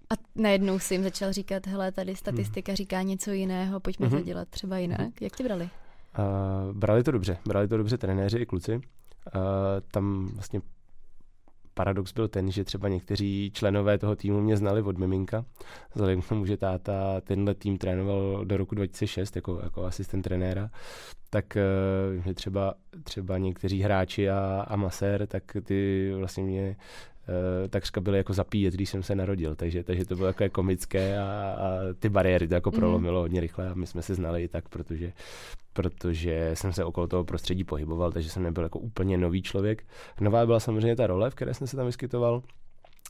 [0.09, 4.25] a najednou si jim začal říkat, hele, tady statistika říká něco jiného, pojďme to mhm.
[4.25, 4.99] dělat třeba jinak.
[4.99, 5.11] Mm-hmm.
[5.21, 5.69] Jak tě brali?
[6.19, 8.75] Uh, brali to dobře, brali to dobře trenéři i kluci.
[8.75, 8.81] Uh,
[9.91, 10.61] tam vlastně
[11.73, 15.45] paradox byl ten, že třeba někteří členové toho týmu mě znali od miminka,
[15.93, 20.69] vzhledem k tomu, že táta tenhle tým trénoval do roku 2006 jako, jako asistent trenéra,
[21.29, 21.57] tak
[22.25, 26.75] uh, třeba, třeba někteří hráči a, a masér, tak ty vlastně mě
[27.69, 31.23] takřka byly jako zapíjet, když jsem se narodil, takže, takže to bylo jako komické a,
[31.23, 32.79] a ty bariéry to jako mhm.
[32.79, 35.13] prolomilo hodně rychle a my jsme se znali i tak, protože
[35.73, 39.83] protože jsem se okolo toho prostředí pohyboval, takže jsem nebyl jako úplně nový člověk.
[40.21, 42.41] Nová byla samozřejmě ta role, v které jsem se tam vyskytoval,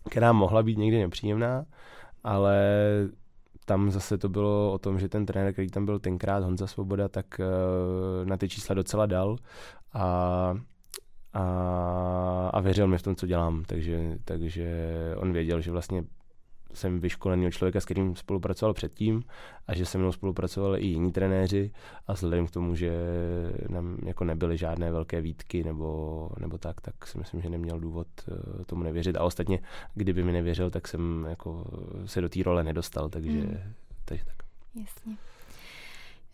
[0.09, 1.65] která mohla být někdy nepříjemná,
[2.23, 2.59] ale
[3.65, 7.07] tam zase to bylo o tom, že ten trenér, který tam byl tenkrát, Honza Svoboda,
[7.07, 9.35] tak uh, na ty čísla docela dal
[9.93, 10.53] a,
[11.37, 16.03] a, a věřil mi v tom, co dělám, takže, takže on věděl, že vlastně
[16.73, 19.23] jsem vyškolený člověka, s kterým spolupracoval předtím
[19.67, 21.71] a že se mnou spolupracovali i jiní trenéři
[22.07, 22.91] a vzhledem k tomu, že
[23.69, 28.07] nám jako nebyly žádné velké výtky nebo, nebo tak, tak si myslím, že neměl důvod
[28.27, 29.17] eh, tomu nevěřit.
[29.17, 29.59] A ostatně,
[29.95, 31.65] kdyby mi nevěřil, tak jsem jako
[32.05, 33.57] se do té role nedostal, takže, hmm.
[34.05, 34.35] takže tak.
[34.75, 35.17] Jasně.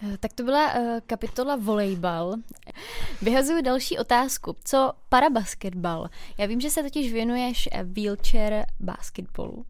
[0.03, 2.35] Eh, tak to byla uh, kapitola volejbal.
[3.21, 4.55] Vyhazuju další otázku.
[4.63, 6.09] Co parabasketbal?
[6.37, 9.65] Já vím, že se totiž věnuješ wheelchair basketballu.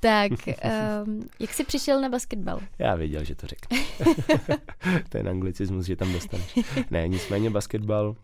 [0.00, 2.60] Tak, um, jak jsi přišel na basketbal?
[2.78, 3.78] Já věděl, že to řekne.
[5.08, 6.58] Ten anglicismus, že tam dostaneš.
[6.90, 8.16] Ne, nicméně basketbal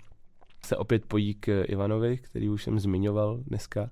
[0.67, 3.91] se opět pojí k Ivanovi, který už jsem zmiňoval dneska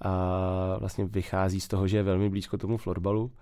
[0.00, 3.32] a vlastně vychází z toho, že je velmi blízko tomu florbalu.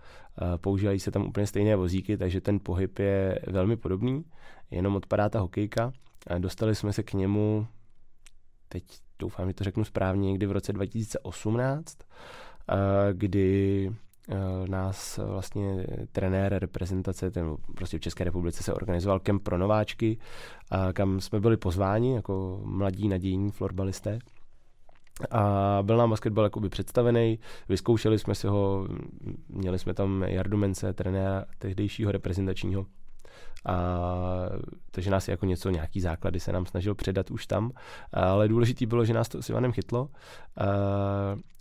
[0.57, 4.25] Používají se tam úplně stejné vozíky, takže ten pohyb je velmi podobný,
[4.71, 5.93] jenom odpadá ta hokejka.
[6.39, 7.67] Dostali jsme se k němu,
[8.69, 8.85] teď
[9.19, 11.99] doufám, že to řeknu správně, někdy v roce 2018
[13.13, 13.91] kdy
[14.67, 20.19] nás vlastně trenér reprezentace, ten prostě v České republice se organizoval kemp pro nováčky,
[20.93, 24.19] kam jsme byli pozváni jako mladí nadějní florbalisté.
[25.31, 28.89] A byl nám basketbal jakoby představený, vyzkoušeli jsme si ho,
[29.49, 32.87] měli jsme tam Jardu Mence, trenéra tehdejšího reprezentačního.
[33.67, 33.99] A,
[34.91, 37.71] takže nás jako něco, nějaký základy se nám snažil předat už tam,
[38.13, 40.09] ale důležitý bylo, že nás to s Ivanem chytlo,
[40.57, 40.65] a,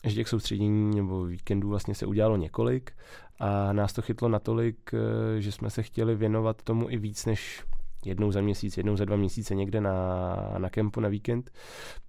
[0.04, 2.91] že těch soustředění nebo víkendů vlastně se udělalo několik.
[3.39, 4.91] A nás to chytlo natolik,
[5.39, 7.63] že jsme se chtěli věnovat tomu i víc než
[8.06, 11.52] jednou za měsíc, jednou za dva měsíce někde na, na kempu na víkend.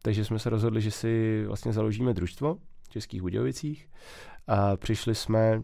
[0.03, 3.89] Takže jsme se rozhodli, že si vlastně založíme družstvo v Českých Budějovicích
[4.47, 5.63] a přišli jsme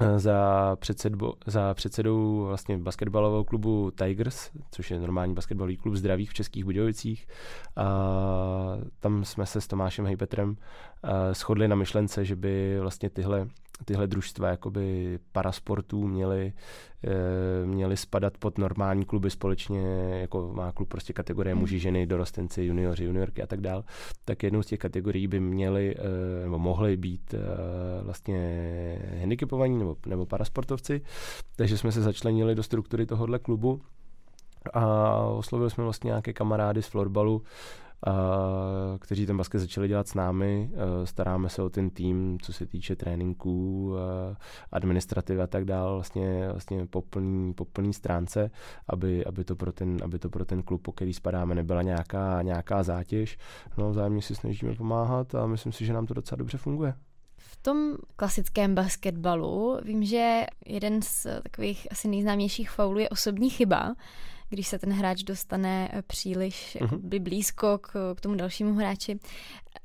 [0.00, 6.30] Eh, za, předsedbo, za předsedou vlastně basketbalového klubu Tigers, což je normální basketbalový klub zdravých
[6.30, 7.26] v Českých Budějovicích.
[7.76, 7.86] A
[9.00, 10.56] tam jsme se s Tomášem Hejpetrem
[11.04, 13.46] eh, shodli na myšlence, že by vlastně tyhle
[13.84, 16.52] tyhle družstva jakoby parasportů měly,
[17.04, 19.80] e, měly spadat pod normální kluby společně,
[20.20, 21.60] jako má klub prostě kategorie hmm.
[21.60, 23.84] muži, ženy, dorostenci, junioři, juniorky a tak dál,
[24.24, 27.38] tak jednou z těch kategorií by měly e, nebo mohly být e,
[28.02, 28.38] vlastně
[29.20, 31.00] handicapovaní nebo, nebo parasportovci,
[31.56, 33.80] takže jsme se začlenili do struktury tohohle klubu
[34.72, 37.42] a oslovili jsme vlastně nějaké kamarády z florbalu,
[39.00, 40.70] kteří ten basket začali dělat s námi.
[41.04, 43.94] Staráme se o ten tým, co se týče tréninků,
[44.72, 48.50] administrativy a tak dále, vlastně, vlastně po, plný, po plný stránce,
[48.88, 52.42] aby, aby, to pro ten, aby to pro ten klub, po který spadáme, nebyla nějaká,
[52.42, 53.38] nějaká zátěž.
[53.78, 56.94] No, vzájemně si snažíme pomáhat a myslím si, že nám to docela dobře funguje.
[57.36, 63.94] V tom klasickém basketbalu vím, že jeden z takových asi nejznámějších faulů je osobní chyba
[64.54, 67.20] když se ten hráč dostane eh, příliš uh-huh.
[67.20, 69.18] blízko k, k tomu dalšímu hráči.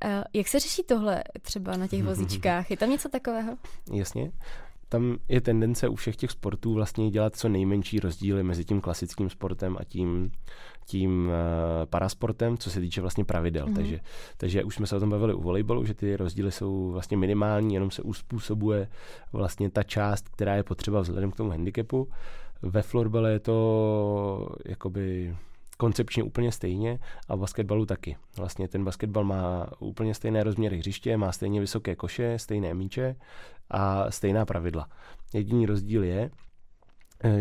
[0.04, 2.70] Uh, jak se řeší tohle třeba na těch vozíčkách?
[2.70, 3.56] Je tam něco takového?
[3.92, 4.32] Jasně
[4.90, 9.30] tam je tendence u všech těch sportů vlastně dělat co nejmenší rozdíly mezi tím klasickým
[9.30, 10.32] sportem a tím,
[10.86, 11.32] tím uh,
[11.86, 13.66] parasportem, co se týče vlastně pravidel.
[13.66, 13.74] Mm-hmm.
[13.74, 14.00] Takže,
[14.36, 17.74] takže už jsme se o tom bavili u volejbalu, že ty rozdíly jsou vlastně minimální,
[17.74, 18.88] jenom se uspůsobuje
[19.32, 22.08] vlastně ta část, která je potřeba vzhledem k tomu handicapu.
[22.62, 25.36] Ve florbale je to jakoby
[25.76, 28.16] koncepčně úplně stejně a v basketbalu taky.
[28.36, 33.16] Vlastně ten basketbal má úplně stejné rozměry hřiště, má stejně vysoké koše, stejné míče
[33.70, 34.88] a stejná pravidla.
[35.34, 36.30] Jediný rozdíl je,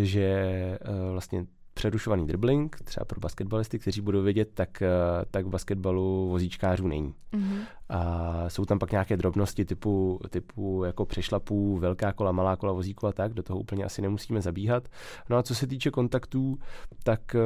[0.02, 1.46] že eh, vlastně
[1.80, 4.90] přerušovaný dribbling, třeba pro basketbalisty, kteří budou vědět, tak, eh,
[5.32, 7.14] tak v basketbalu vozíčkářů není.
[7.34, 7.60] Mm-hmm.
[7.90, 13.08] A jsou tam pak nějaké drobnosti typu, typu jako přešlapů, velká kola, malá kola vozíku
[13.08, 14.88] a tak, do toho úplně asi nemusíme zabíhat.
[15.30, 16.58] No a co se týče kontaktů,
[17.04, 17.40] tak eh,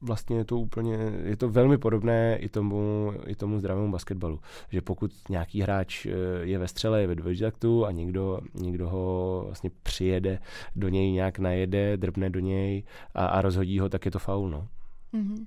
[0.00, 4.40] vlastně je to úplně, je to velmi podobné i tomu, i tomu zdravému basketbalu.
[4.70, 9.42] Že pokud nějaký hráč eh, je ve střele, je ve dvojtaktu a někdo, někdo ho
[9.44, 10.38] vlastně přijede
[10.76, 12.82] do něj, nějak najede, drbne do něj
[13.14, 14.68] a, a rozhodí ho, tak je to faul, no.
[15.14, 15.46] Mm-hmm.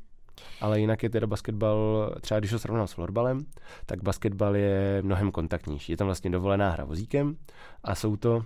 [0.62, 3.46] Ale jinak je teda basketbal, třeba když ho srovnám s florbalem,
[3.86, 5.92] tak basketbal je mnohem kontaktnější.
[5.92, 7.36] Je tam vlastně dovolená hra vozíkem
[7.84, 8.46] a jsou to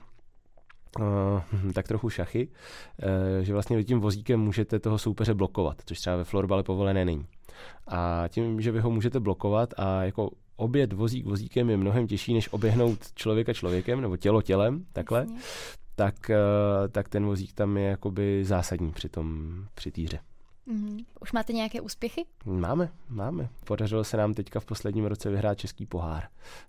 [0.99, 6.15] Uh, tak trochu šachy, uh, že vlastně tím vozíkem můžete toho soupeře blokovat, což třeba
[6.15, 7.25] ve florbale povolené není.
[7.87, 12.33] A tím, že vy ho můžete blokovat a jako obět vozík vozíkem je mnohem těžší,
[12.33, 15.39] než oběhnout člověka člověkem nebo tělo tělem, takhle, Jasně.
[15.95, 20.19] tak, uh, tak ten vozík tam je jakoby zásadní při tom, při týře.
[20.67, 21.05] Mm-hmm.
[21.21, 22.25] Už máte nějaké úspěchy?
[22.45, 23.49] Máme, máme.
[23.65, 26.27] Podařilo se nám teďka v posledním roce vyhrát Český pohár,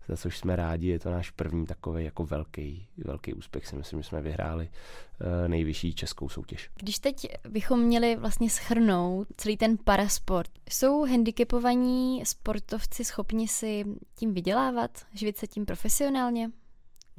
[0.08, 0.88] za což jsme rádi.
[0.88, 3.66] Je to náš první takový jako velký, velký úspěch.
[3.66, 6.70] Si myslím, že jsme vyhráli uh, nejvyšší českou soutěž.
[6.76, 14.34] Když teď bychom měli vlastně schrnout celý ten parasport, jsou handicapovaní sportovci schopni si tím
[14.34, 16.50] vydělávat, živit se tím profesionálně?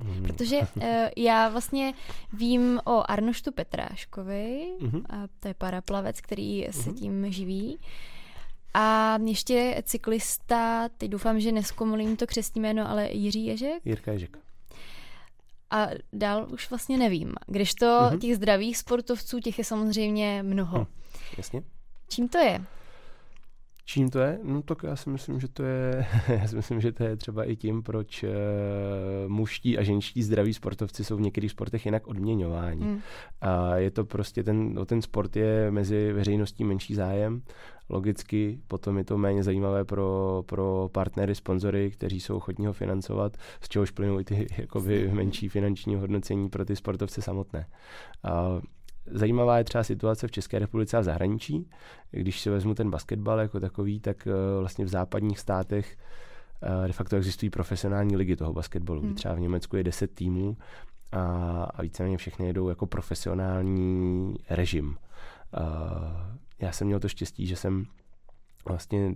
[0.03, 0.23] Mm.
[0.23, 0.83] Protože uh,
[1.17, 1.93] já vlastně
[2.33, 5.03] vím o Arnoštu Petráškovi, mm-hmm.
[5.09, 6.83] a to je paraplavec, který mm-hmm.
[6.83, 6.97] se mhm.
[6.97, 7.79] tím živí.
[8.73, 13.85] A ještě cyklista, teď doufám, že neskomolím to křesní jméno, ale Jiří Ježek?
[13.85, 14.37] Jirka Ježek.
[15.69, 17.35] A dál už vlastně nevím.
[17.47, 18.19] Když to mm-hmm.
[18.19, 20.79] těch zdravých sportovců, těch je samozřejmě mnoho.
[20.79, 20.85] Hm,
[21.37, 21.63] jasně.
[22.09, 22.65] Čím to je?
[23.89, 24.39] Čím to je?
[24.43, 27.43] No tak já si myslím, že to je, já si myslím, že to je třeba
[27.43, 28.29] i tím, proč uh,
[29.27, 32.85] muští a ženští zdraví sportovci jsou v některých sportech jinak odměňováni.
[32.85, 33.01] Hmm.
[33.41, 37.41] A je to prostě, ten, o ten sport je mezi veřejností menší zájem.
[37.89, 43.37] Logicky potom je to méně zajímavé pro, pro partnery, sponzory, kteří jsou ochotní ho financovat,
[43.61, 47.67] z čehož plynou i ty jakoby, menší finanční hodnocení pro ty sportovce samotné.
[48.23, 48.61] A
[49.11, 51.69] Zajímavá je třeba situace v České republice a v zahraničí.
[52.11, 55.97] Když si vezmu ten basketbal jako takový, tak eh, vlastně v západních státech
[56.61, 59.01] eh, de facto existují profesionální ligy toho basketbalu.
[59.01, 59.15] Hmm.
[59.15, 60.57] Třeba v Německu je 10 týmů
[61.11, 61.21] a,
[61.73, 64.95] a víceméně všechny jedou jako profesionální režim.
[65.53, 67.85] A já jsem měl to štěstí, že jsem
[68.65, 69.15] vlastně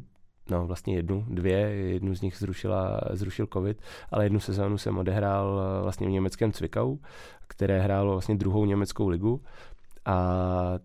[0.50, 3.82] no vlastně jednu, dvě, jednu z nich zrušila, zrušil covid,
[4.12, 6.98] ale jednu sezónu jsem odehrál eh, vlastně v německém Cvikau,
[7.48, 9.42] které hrálo vlastně druhou německou ligu
[10.06, 10.34] a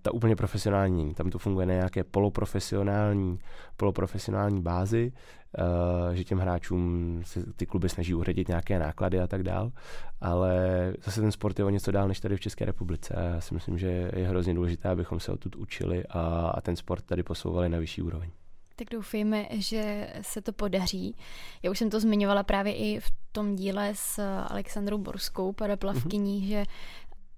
[0.03, 3.39] ta úplně profesionální, tam to funguje na nějaké poloprofesionální,
[3.77, 5.13] poloprofesionální bázi,
[5.59, 9.73] uh, že těm hráčům se ty kluby snaží uhradit nějaké náklady a tak dál,
[10.21, 13.41] ale zase ten sport je o něco dál než tady v České republice a já
[13.41, 16.21] si myslím, že je hrozně důležité, abychom se odtud učili a,
[16.55, 18.31] a ten sport tady posouvali na vyšší úroveň.
[18.79, 21.17] Tak doufejme, že se to podaří.
[21.63, 26.49] Já už jsem to zmiňovala právě i v tom díle s Alexandrou Borskou, paraplavkyní, mm-hmm.
[26.49, 26.65] že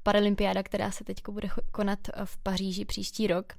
[0.09, 3.53] Paralympiáda, která se teď bude konat v Paříži příští rok,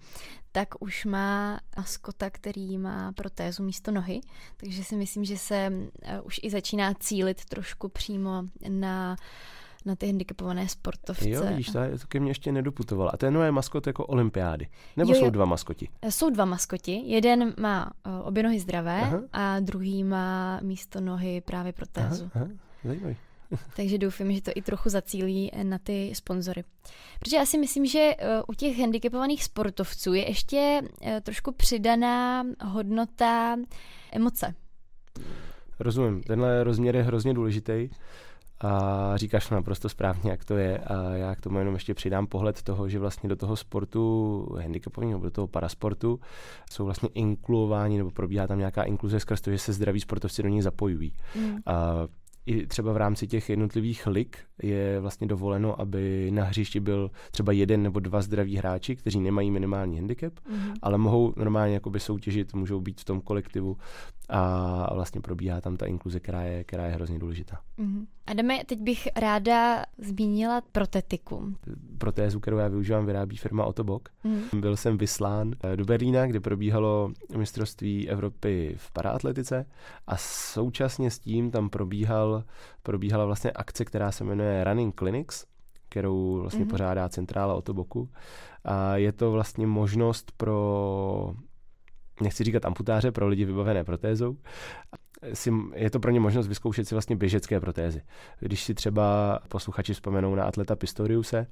[0.51, 4.21] tak už má maskota, který má protézu místo nohy,
[4.57, 5.71] takže si myslím, že se
[6.03, 9.15] eh, už i začíná cílit trošku přímo na
[9.85, 11.29] na ty handicapované sportovce.
[11.29, 13.11] Jo, vidíš, to, to ke mně ještě nedoputovala.
[13.11, 14.67] A to je nové maskot jako olympiády.
[14.97, 15.89] Nebo jo, jsou dva maskoti?
[16.01, 17.01] Eh, jsou dva maskoti.
[17.05, 17.91] Jeden má
[18.23, 19.21] obě nohy zdravé aha.
[19.33, 22.31] a druhý má místo nohy právě protézu.
[22.35, 22.53] Aha, aha.
[22.83, 23.17] Zajímavý.
[23.75, 26.63] Takže doufám, že to i trochu zacílí na ty sponzory.
[27.19, 32.43] Protože já si myslím, že eh, u těch handicapovaných sportovců je ještě eh, trošku přidaná
[32.65, 33.57] hodnota
[34.11, 34.55] emoce.
[35.79, 36.23] Rozumím.
[36.23, 37.89] Tenhle rozměr je hrozně důležitý
[38.61, 42.61] a říkáš naprosto správně, jak to je a já k tomu jenom ještě přidám pohled
[42.61, 46.19] toho, že vlastně do toho sportu handicapového, do toho parasportu
[46.71, 50.49] jsou vlastně inkluováni nebo probíhá tam nějaká inkluze skrz to, že se zdraví sportovci do
[50.49, 51.13] něj zapojují.
[51.35, 51.57] Mm.
[51.65, 52.07] A
[52.49, 57.51] i třeba v rámci těch jednotlivých lig je vlastně dovoleno, aby na hřišti byl třeba
[57.51, 60.73] jeden nebo dva zdraví hráči, kteří nemají minimální handicap, mm-hmm.
[60.81, 63.77] ale mohou normálně jakoby soutěžit, můžou být v tom kolektivu
[64.29, 67.61] a vlastně probíhá tam ta inkluze, která je, která je hrozně důležitá.
[67.79, 68.05] Mm-hmm.
[68.27, 71.55] Adame, teď bych ráda zmínila protetiku.
[71.97, 74.09] Protézu, kterou já využívám, vyrábí firma Otobok.
[74.25, 74.59] Mm-hmm.
[74.59, 79.65] Byl jsem vyslán eh, do Berlína, kde probíhalo mistrovství Evropy v paraatletice
[80.07, 82.43] a současně s tím tam probíhal,
[82.83, 85.45] probíhala vlastně akce, která se jmenuje Running Clinics,
[85.89, 86.69] kterou vlastně mm-hmm.
[86.69, 88.09] pořádá centrála Otoboku.
[88.65, 91.35] A je to vlastně možnost pro
[92.21, 94.37] nechci říkat amputáře pro lidi vybavené protézou,
[95.33, 98.01] si, je to pro ně možnost vyzkoušet si vlastně běžecké protézy.
[98.39, 101.47] Když si třeba posluchači vzpomenou na atleta Pistoriuse,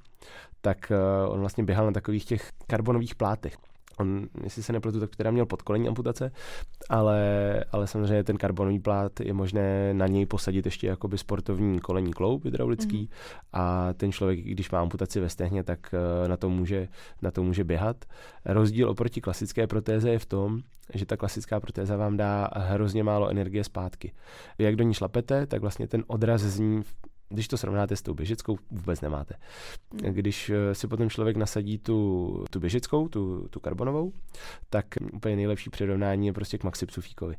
[0.60, 0.92] tak
[1.26, 3.56] uh, on vlastně běhal na takových těch karbonových plátech.
[3.98, 6.32] On, jestli se nepletu, tak teda měl podkolení amputace,
[6.88, 7.20] ale,
[7.72, 12.44] ale samozřejmě ten karbonový plát je možné na něj posadit ještě jakoby sportovní kolení kloub
[12.44, 13.08] hydraulický mm.
[13.52, 16.88] a ten člověk, když má amputaci ve stehně, tak eh, na to, může,
[17.22, 18.04] na to může běhat.
[18.44, 20.60] Rozdíl oproti klasické protéze je v tom,
[20.94, 24.12] že ta klasická protéza vám dá hrozně málo energie zpátky.
[24.58, 26.82] Jak do ní šlapete, tak vlastně ten odraz z ní
[27.28, 29.34] když to srovnáte s tou běžeckou, vůbec nemáte.
[29.90, 34.12] Když eh, si potom člověk nasadí tu, tu běžeckou, tu, tu karbonovou,
[34.70, 37.36] tak úplně nejlepší přirovnání je prostě k Maxi Psufíkovi.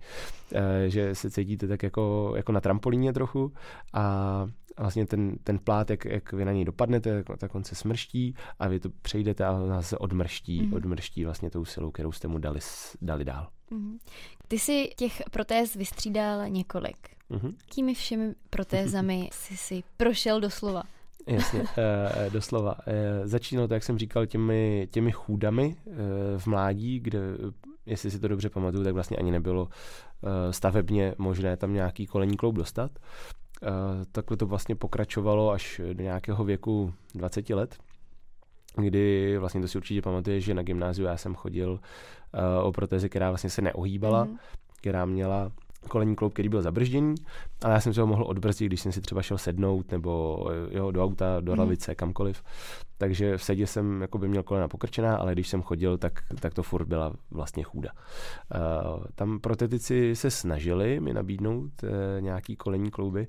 [0.53, 3.53] E, že se cítíte tak jako, jako na trampolíně trochu
[3.93, 4.45] a
[4.79, 8.35] vlastně ten, ten plát, jak, jak vy na něj dopadnete, tak, tak on se smrští
[8.59, 10.75] a vy to přejdete a on se odmrští, mm-hmm.
[10.75, 12.59] odmrští vlastně tou silou, kterou jste mu dali,
[13.01, 13.47] dali dál.
[13.71, 13.97] Mm-hmm.
[14.47, 16.97] Ty si těch protéz vystřídal několik.
[17.31, 17.53] Mm-hmm.
[17.65, 20.83] Kými všemi protézami jsi si prošel doslova?
[21.27, 22.75] Jasně, e, doslova.
[22.87, 25.91] E, začínalo to, jak jsem říkal, těmi, těmi chůdami e,
[26.39, 27.19] v mládí, kde,
[27.85, 29.67] jestli si to dobře pamatuju, tak vlastně ani nebylo
[30.51, 32.91] stavebně možné tam nějaký kolení kloub dostat.
[34.11, 37.77] Takhle to vlastně pokračovalo až do nějakého věku 20 let,
[38.81, 43.09] kdy vlastně to si určitě pamatuje, že na gymnáziu já jsem chodil uh, o protézi,
[43.09, 44.37] která vlastně se neohýbala, mm.
[44.77, 45.51] která měla
[45.87, 47.15] kolení kloub, který byl zabržděný,
[47.63, 50.91] ale já jsem se ho mohl odbrzdit, když jsem si třeba šel sednout nebo jo,
[50.91, 51.59] do auta, do mm.
[51.59, 52.43] lavice, kamkoliv.
[52.97, 56.53] Takže v sedě jsem jako by měl kolena pokrčená, ale když jsem chodil, tak, tak
[56.53, 57.89] to furt byla vlastně chůda.
[57.93, 63.27] Uh, tam protetici se snažili mi nabídnout uh, nějaký kolení klouby,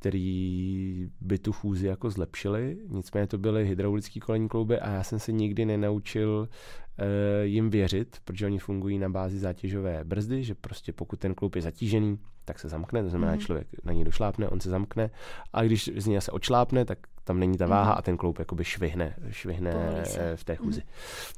[0.00, 2.78] který by tu chůzi jako zlepšili.
[2.88, 7.04] Nicméně to byly hydraulické kolení klouby a já jsem se nikdy nenaučil uh,
[7.42, 11.62] jim věřit, protože oni fungují na bázi zátěžové brzdy, že prostě pokud ten kloub je
[11.62, 13.46] zatížený, tak se zamkne, to znamená, mm-hmm.
[13.46, 15.10] člověk na něj došlápne, on se zamkne
[15.52, 17.98] a když z něj se odšlápne, tak tam není ta váha mm-hmm.
[17.98, 20.80] a ten kloub jakoby švihne, švihne v té chůzi.
[20.80, 21.37] Mm-hmm.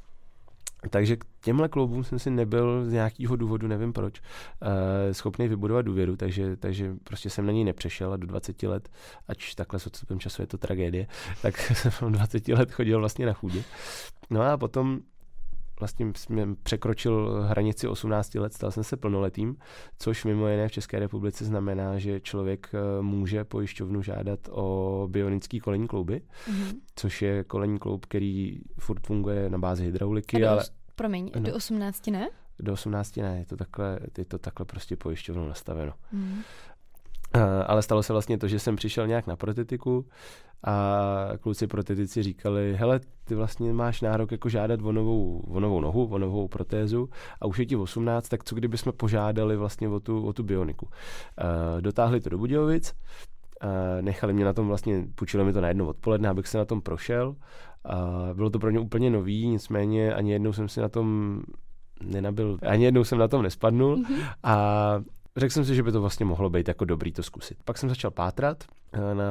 [0.89, 4.67] Takže k těmhle klubům jsem si nebyl z nějakého důvodu, nevím proč, uh,
[5.11, 8.89] schopný vybudovat důvěru, takže, takže prostě jsem na něj nepřešel a do 20 let,
[9.27, 11.07] ač takhle s odstupem času je to tragédie,
[11.41, 13.63] tak jsem 20 let chodil vlastně na chůdě.
[14.29, 14.99] No a potom
[15.81, 19.55] vlastně jsem překročil hranici 18 let, stal jsem se plnoletým,
[19.97, 25.59] což mimo jiné v České republice znamená, že člověk eh, může pojišťovnu žádat o bionický
[25.59, 26.79] kolení klouby, mm-hmm.
[26.95, 30.63] což je kolení kloub, který furt funguje na bázi hydrauliky, ale...
[30.95, 32.29] Promiň, no, do 18 ne?
[32.59, 35.93] Do 18 ne, je to takhle, je to takhle prostě pojišťovnou nastaveno.
[36.11, 36.41] Mm.
[37.35, 40.05] Uh, ale stalo se vlastně to, že jsem přišel nějak na protetiku
[40.63, 45.81] a kluci protetici říkali, hele, ty vlastně máš nárok jako žádat o novou, o novou
[45.81, 47.09] nohu, o novou protézu
[47.41, 50.43] a už je ti 18, tak co kdyby jsme požádali vlastně o tu, o tu
[50.43, 50.85] bioniku.
[50.85, 52.93] Uh, dotáhli to do Budějovic,
[53.63, 53.69] uh,
[54.01, 56.81] nechali mě na tom vlastně, půjčili mi to na jedno odpoledne, abych se na tom
[56.81, 57.35] prošel.
[58.33, 61.39] Bylo to pro ně úplně nový, nicméně ani jednou jsem si na tom
[62.03, 64.23] nenabil, ani jednou jsem na tom nespadnul mm-hmm.
[64.43, 65.01] a
[65.37, 67.57] řekl jsem si, že by to vlastně mohlo být jako dobrý to zkusit.
[67.65, 68.63] Pak jsem začal pátrat
[68.93, 69.25] eh, na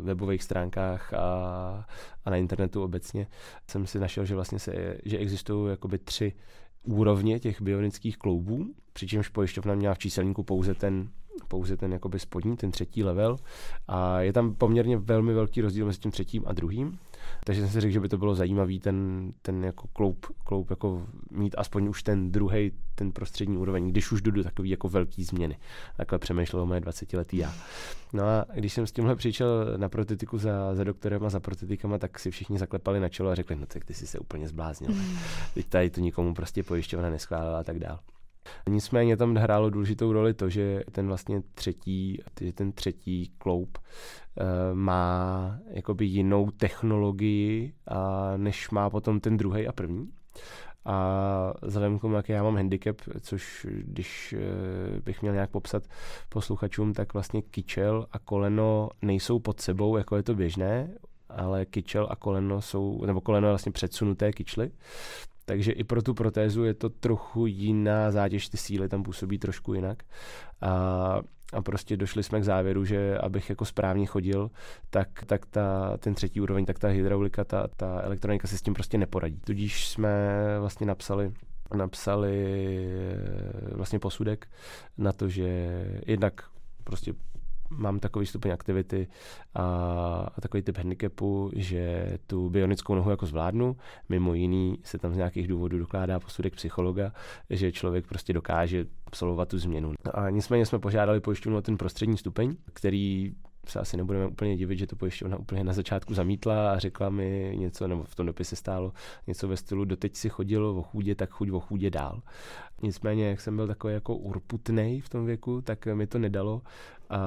[0.00, 1.86] webových stránkách a,
[2.24, 3.26] a na internetu obecně.
[3.70, 6.32] Jsem si našel, že vlastně se, že existují jakoby tři
[6.82, 11.08] úrovně těch bionických kloubů, přičemž pojišťovna měla v číselníku pouze ten
[11.48, 13.36] pouze ten jakoby spodní, ten třetí level
[13.88, 16.98] a je tam poměrně velmi velký rozdíl mezi tím třetím a druhým.
[17.44, 21.06] Takže jsem si řekl, že by to bylo zajímavý ten, ten jako kloup, kloup jako
[21.30, 25.24] mít aspoň už ten druhý, ten prostřední úroveň, když už jdu do takový jako velký
[25.24, 25.58] změny.
[25.96, 27.54] Takhle přemýšlel moje 20 letý já.
[28.12, 31.98] No a když jsem s tímhle přišel na protetiku za, za doktorem a za protetikama,
[31.98, 34.92] tak si všichni zaklepali na čelo a řekli, no tak ty jsi se úplně zbláznil.
[34.92, 35.16] Mm.
[35.54, 37.98] Teď tady to nikomu prostě pojišťovna neschválila a tak dál.
[38.68, 44.44] Nicméně tam hrálo důležitou roli to, že ten vlastně třetí, že ten třetí kloup uh,
[44.74, 50.08] má jakoby jinou technologii, a než má potom ten druhý a první.
[50.84, 55.82] A vzhledem k tomu, jak já mám handicap, což když uh, bych měl nějak popsat
[56.28, 60.94] posluchačům, tak vlastně kyčel a koleno nejsou pod sebou, jako je to běžné,
[61.28, 64.70] ale kyčel a koleno jsou, nebo koleno je vlastně předsunuté kyčly.
[65.44, 69.74] Takže i pro tu protézu je to trochu jiná zátěž, ty síly tam působí trošku
[69.74, 70.02] jinak.
[70.60, 71.20] A,
[71.52, 74.50] a prostě došli jsme k závěru, že abych jako správně chodil,
[74.90, 78.74] tak, tak ta, ten třetí úroveň, tak ta hydraulika, ta, ta elektronika se s tím
[78.74, 79.40] prostě neporadí.
[79.40, 80.10] Tudíž jsme
[80.60, 81.32] vlastně napsali
[81.74, 82.46] napsali
[83.14, 84.48] eh, vlastně posudek
[84.98, 85.44] na to, že
[86.06, 86.44] jednak
[86.84, 87.14] prostě
[87.76, 89.08] mám takový stupeň aktivity
[89.54, 89.62] a,
[90.36, 93.76] a takový typ handicapu, že tu bionickou nohu jako zvládnu.
[94.08, 97.12] Mimo jiný se tam z nějakých důvodů dokládá posudek psychologa,
[97.50, 99.92] že člověk prostě dokáže absolvovat tu změnu.
[100.14, 103.34] A nicméně jsme požádali pojišťovnu o ten prostřední stupeň, který
[103.66, 107.54] se asi nebudeme úplně divit, že to pojišťovna úplně na začátku zamítla a řekla mi
[107.58, 108.92] něco, nebo v tom dopise stálo
[109.26, 112.22] něco ve stylu, doteď si chodil o chůdě, tak chuť o chůdě dál.
[112.82, 116.62] Nicméně, jak jsem byl takový jako urputnej v tom věku, tak mi to nedalo.
[117.10, 117.18] A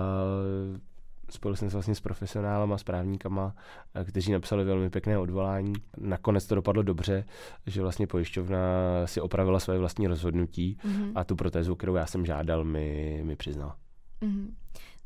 [1.29, 3.55] spojil jsem se vlastně s profesionálama, s právníkama,
[4.03, 5.73] kteří napsali velmi pěkné odvolání.
[5.97, 7.25] Nakonec to dopadlo dobře,
[7.65, 8.59] že vlastně pojišťovna
[9.05, 11.11] si opravila své vlastní rozhodnutí mm-hmm.
[11.15, 13.75] a tu protézu, kterou já jsem žádal, mi, mi přiznal.
[14.21, 14.47] Mm-hmm.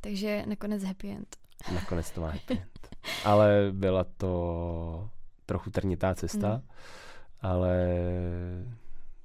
[0.01, 1.35] Takže nakonec happy end.
[1.73, 2.89] Nakonec to má happy end.
[3.25, 5.09] Ale byla to
[5.45, 6.61] trochu trnitá cesta, mm.
[7.41, 7.77] ale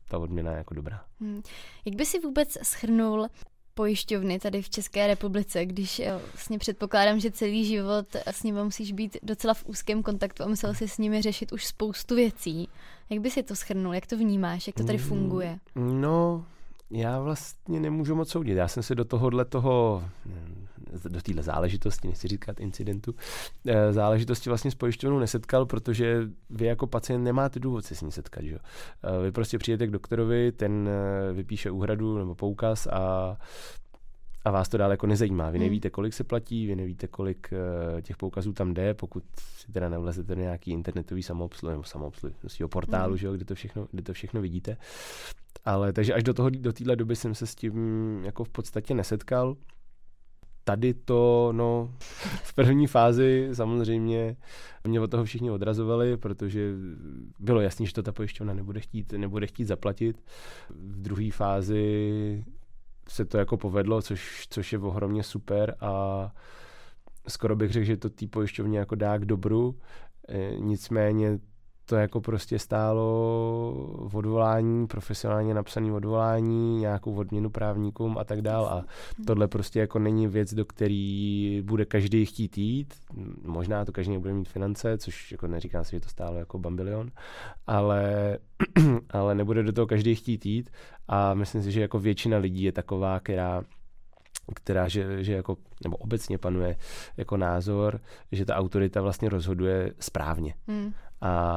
[0.09, 1.05] ta odměna je jako dobrá.
[1.21, 1.43] Mm.
[1.85, 3.29] Jak by si vůbec schrnul
[3.75, 8.93] pojišťovny tady v České republice, když eh, vlastně předpokládám, že celý život s nimi musíš
[8.93, 12.69] být docela v úzkém kontaktu a musel si s nimi řešit už spoustu věcí.
[13.11, 13.95] Jak by si to schrnul?
[13.95, 14.67] Jak to vnímáš?
[14.67, 15.59] Jak to tady mm, funguje?
[15.75, 16.47] No,
[16.95, 18.57] já vlastně nemůžu moc soudit.
[18.57, 20.05] Já jsem se do tohohle toho,
[21.09, 23.15] do téhle záležitosti, nechci říkat incidentu,
[23.67, 28.13] eh, záležitosti vlastně s pojišťovnou nesetkal, protože vy jako pacient nemáte důvod se s ní
[28.13, 28.45] setkat.
[28.45, 28.57] Že?
[28.59, 33.37] Eh, vy prostě přijete k doktorovi, ten eh, vypíše úhradu nebo poukaz a
[34.45, 35.51] a vás to dále jako nezajímá.
[35.51, 35.67] Vy hmm.
[35.67, 39.89] nevíte, kolik se platí, vy nevíte, kolik uh, těch poukazů tam jde, pokud si teda
[39.89, 42.33] nevlezete do nějaký internetový samoobsluh nebo samoobsluh
[42.71, 43.19] portálu, hmm.
[43.19, 44.77] že jo, kde, to všechno, kde to všechno vidíte.
[45.65, 47.75] Ale takže až do toho do téhle doby jsem se s tím
[48.25, 49.57] jako v podstatě nesetkal.
[50.65, 51.95] Tady to, no,
[52.43, 54.37] v první fázi samozřejmě
[54.85, 56.73] mě od toho všichni odrazovali, protože
[57.39, 60.23] bylo jasné, že to ta pojišťovna nebude chtít, nebude chtít zaplatit.
[60.71, 62.45] V druhé fázi
[63.09, 66.33] se to jako povedlo, což, což je ohromně super a
[67.29, 69.79] skoro bych řekl, že to té pojišťovně jako dá k dobru.
[70.29, 71.39] E, nicméně
[71.87, 73.03] to jako prostě stálo
[74.09, 78.67] v odvolání, profesionálně napsaný odvolání, nějakou odměnu právníkům a tak dál.
[78.67, 78.85] A
[79.27, 82.95] tohle prostě jako není věc, do který bude každý chtít jít.
[83.43, 87.11] Možná to každý bude mít finance, což jako neříkám si, že to stálo jako bambilion,
[87.67, 88.39] ale,
[89.11, 90.71] ale nebude do toho každý chtít jít.
[91.09, 93.63] A myslím si, že jako většina lidí je taková, která
[94.55, 96.77] která, že, že jako, nebo obecně panuje
[97.17, 98.01] jako názor,
[98.33, 100.55] že ta autorita vlastně rozhoduje správně.
[100.69, 100.93] Hmm.
[101.21, 101.49] A,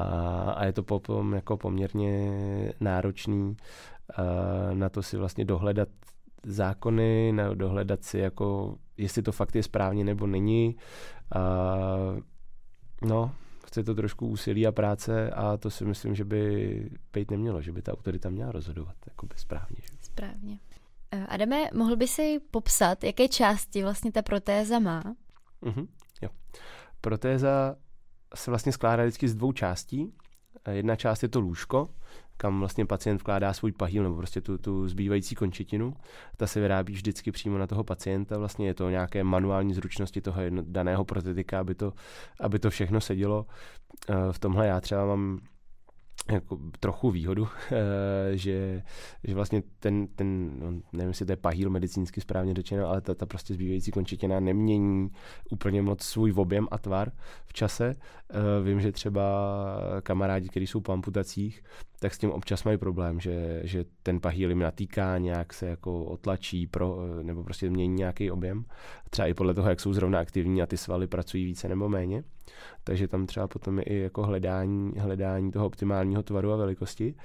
[0.58, 3.58] a je to potom jako poměrně náročný
[4.74, 5.90] na to si vlastně dohledat
[6.44, 10.76] zákony, na dohledat si jako, jestli to fakt je správně nebo není.
[11.36, 11.40] A,
[13.02, 13.32] no,
[13.66, 17.72] chce to trošku úsilí a práce a to si myslím, že by být nemělo, že
[17.72, 19.78] by ta autorita měla rozhodovat jako správně.
[19.82, 19.98] Že?
[20.02, 20.60] Správně.
[21.12, 25.04] Eh, Adame, mohl by si popsat, jaké části vlastně ta protéza má?
[25.64, 25.88] Mm-hmm,
[26.22, 26.30] jo.
[27.02, 27.76] Protéza
[28.36, 30.14] se vlastně skládá vždycky z dvou částí.
[30.66, 31.90] Eh, jedna část je to lůžko,
[32.38, 35.94] kam vlastně pacient vkládá svůj pahýl nebo prostě tu, tu zbývající končetinu.
[36.38, 38.38] Ta se vyrábí vždycky přímo na toho pacienta.
[38.38, 41.94] Vlastně je to nějaké manuální zručnosti toho jedno, daného protetika, aby to,
[42.40, 43.46] aby to všechno sedělo.
[44.10, 45.40] Eh, v tomhle já třeba mám
[46.32, 48.84] jako trochu výhodu, eh, že,
[49.24, 53.16] že vlastně ten, ten no, nevím, jestli to je pahýl medicínsky správně řečeno, ale ta,
[53.16, 55.10] ta prostě zbývající končetina nemění
[55.52, 57.12] úplně moc svůj objem a tvar
[57.46, 57.96] v čase.
[58.30, 59.22] Eh, vím, že třeba
[60.04, 61.64] kamarádi, kteří jsou po amputacích,
[62.00, 66.04] tak s tím občas mají problém, že, že ten pahýl jim natýká, nějak se jako
[66.06, 68.66] otlačí pro, nebo prostě mění nějaký objem.
[69.10, 72.24] Třeba i podle toho, jak jsou zrovna aktivní a ty svaly pracují více nebo méně.
[72.84, 77.16] Takže tam třeba potom je i jako hledání, hledání toho optimálního tvaru a velikosti.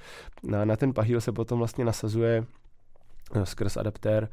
[0.43, 2.45] Na, na ten pahýl se potom vlastně nasazuje
[3.35, 4.29] eh, skrz adaptér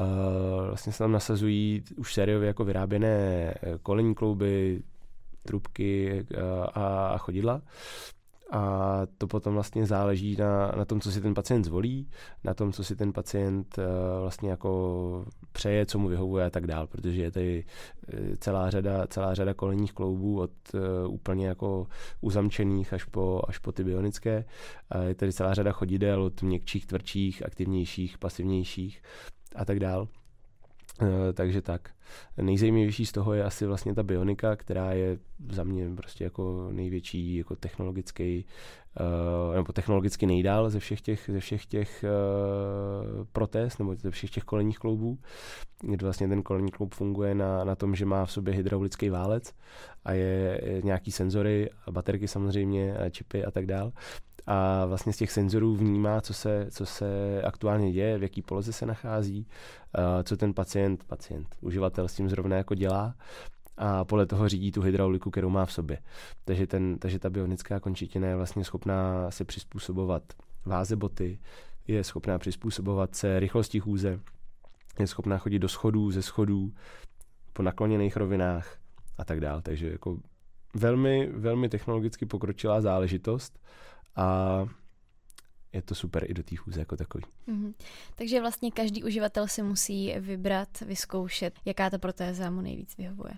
[0.00, 4.82] uh, vlastně se tam nasazují už sériově jako vyráběné eh, kolenní klouby,
[5.42, 6.26] trubky
[6.74, 7.62] a, a chodidla
[8.54, 12.10] a to potom vlastně záleží na, na tom, co si ten pacient zvolí,
[12.44, 13.84] na tom, co si ten pacient uh,
[14.20, 17.64] vlastně jako přeje, co mu vyhovuje a tak dál, protože je tady
[18.08, 20.80] eh, celá řada, celá řada kolenních kloubů od uh,
[21.14, 21.86] úplně jako
[22.20, 24.44] uzamčených až po, až po ty bionické.
[24.94, 29.02] Uh, je tady celá řada chodidel od měkčích, tvrdších, aktivnějších, pasivnějších
[29.56, 30.08] a tak dál.
[31.02, 31.90] Eh, takže tak.
[32.42, 35.18] Nejzajímavější z toho je asi vlastně ta bionika, která je
[35.52, 38.44] za mě prostě jako největší jako technologický
[39.00, 44.30] uh, nebo technologicky nejdál ze všech těch, ze všech těch uh, protéz nebo ze všech
[44.30, 45.18] těch kolenních kloubů.
[46.02, 49.52] Vlastně ten kolenní kloub funguje na, na tom, že má v sobě hydraulický válec
[50.04, 53.92] a je, je nějaký senzory, baterky samozřejmě, čipy a tak dál
[54.46, 58.72] a vlastně z těch senzorů vnímá, co se, co se aktuálně děje, v jaký poloze
[58.72, 59.46] se nachází,
[60.24, 63.14] co ten pacient, pacient, uživatel s tím zrovna jako dělá
[63.76, 65.98] a podle toho řídí tu hydrauliku, kterou má v sobě.
[66.44, 70.22] Takže, ten, takže ta bionická končetina je vlastně schopná se přizpůsobovat
[70.64, 71.38] váze boty,
[71.86, 74.20] je schopná přizpůsobovat se rychlosti chůze,
[74.98, 76.72] je schopná chodit do schodů, ze schodů,
[77.52, 78.76] po nakloněných rovinách
[79.18, 79.62] a tak dále.
[79.62, 80.18] Takže jako
[80.74, 83.58] velmi, velmi technologicky pokročilá záležitost
[84.16, 84.66] a
[85.74, 87.24] je to super i do té chůze jako takový.
[87.48, 87.74] Mm-hmm.
[88.14, 93.34] Takže vlastně každý uživatel si musí vybrat, vyzkoušet, jaká ta protéza mu nejvíc vyhovuje.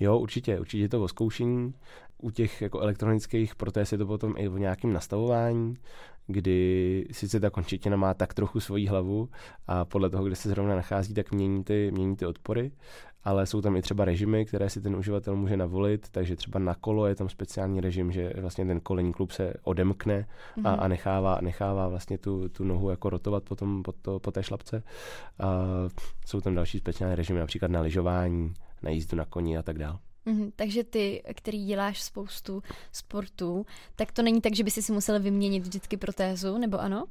[0.00, 1.74] Jo, určitě, určitě je to o zkoušení.
[2.18, 5.76] U těch jako elektronických protéz je to potom i o nějakém nastavování,
[6.26, 9.28] kdy sice ta končetina má tak trochu svoji hlavu
[9.66, 12.72] a podle toho, kde se zrovna nachází, tak mění ty, mění ty odpory,
[13.24, 16.74] ale jsou tam i třeba režimy, které si ten uživatel může navolit, takže třeba na
[16.74, 20.68] kolo je tam speciální režim, že vlastně ten kolení klub se odemkne mm-hmm.
[20.68, 20.80] a, mhm.
[20.80, 24.82] a nechává, nechává vlastně tu, tu nohu jako rotovat potom po, to, po té šlapce.
[25.38, 25.64] A
[26.26, 29.98] jsou tam další speciální režimy, například na lyžování, na jízdu na koni a tak dále.
[30.26, 32.62] Mm-hmm, takže ty, který děláš spoustu
[32.92, 33.66] sportů,
[33.96, 37.04] tak to není tak, že by si musel vyměnit vždycky protézu, nebo ano?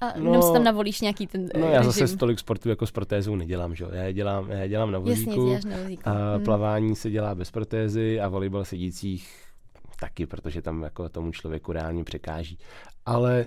[0.00, 1.92] A no, jenom si tam navolíš nějaký ten No já režim.
[1.92, 3.86] zase tolik sportu jako s protézou nedělám, že?
[3.92, 5.48] Já je dělám, já dělám na vozíku.
[5.48, 6.08] Jasně, na vozíku.
[6.08, 6.44] A hmm.
[6.44, 9.44] plavání se dělá bez protézy a volejbal sedících
[10.00, 12.58] taky, protože tam jako tomu člověku reálně překáží.
[13.06, 13.46] Ale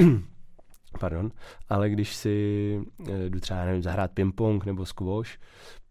[1.00, 1.30] pardon,
[1.68, 5.30] ale když si eh, jdu třeba, nevím, zahrát ping-pong nebo squash,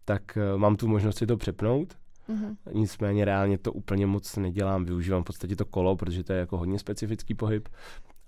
[0.04, 1.96] tak eh, mám tu možnost si to přepnout
[2.28, 2.56] Mm-hmm.
[2.72, 6.58] Nicméně reálně to úplně moc nedělám, využívám v podstatě to kolo, protože to je jako
[6.58, 7.68] hodně specifický pohyb,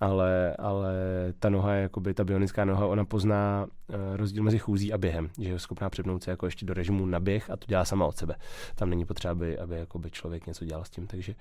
[0.00, 0.94] ale, ale
[1.38, 5.48] ta noha, jakoby ta bionická noha, ona pozná uh, rozdíl mezi chůzí a během, že
[5.48, 8.16] je schopná přepnout se jako ještě do režimu na běh a to dělá sama od
[8.16, 8.34] sebe.
[8.74, 11.34] Tam není potřeba, aby, aby jakoby člověk něco dělal s tím, takže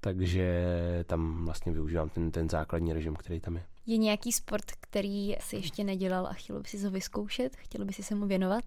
[0.00, 0.64] takže
[1.06, 3.64] tam vlastně využívám ten, ten základní režim, který tam je.
[3.86, 7.56] Je nějaký sport, který si ještě nedělal a chtěl by si ho vyzkoušet?
[7.56, 8.64] Chtěl by si se mu věnovat?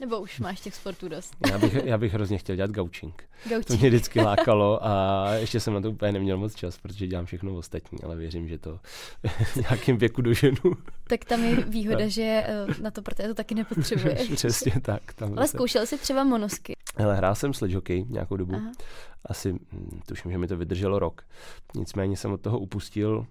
[0.00, 1.36] Nebo už máš těch sportů dost?
[1.50, 3.24] já, bych, já bych hrozně chtěl dělat gaučing.
[3.48, 3.66] gaučing.
[3.66, 7.26] To mě vždycky lákalo a ještě jsem na to úplně neměl moc čas, protože dělám
[7.26, 8.80] všechno ostatní, ale věřím, že to
[9.44, 10.56] v nějakém věku doženu.
[11.08, 12.10] Tak tam je výhoda, tak.
[12.10, 14.28] že eh, na to to taky nepotřebuješ.
[14.34, 15.12] Přesně tak.
[15.12, 16.74] Tam ale zkoušel jsi třeba monosky?
[16.96, 18.54] Ale hrál jsem sledge hockey nějakou dobu.
[18.54, 18.72] Aha.
[19.24, 21.22] Asi, hm, tuším, že mi to vydrželo rok.
[21.74, 23.26] Nicméně jsem od toho upustil,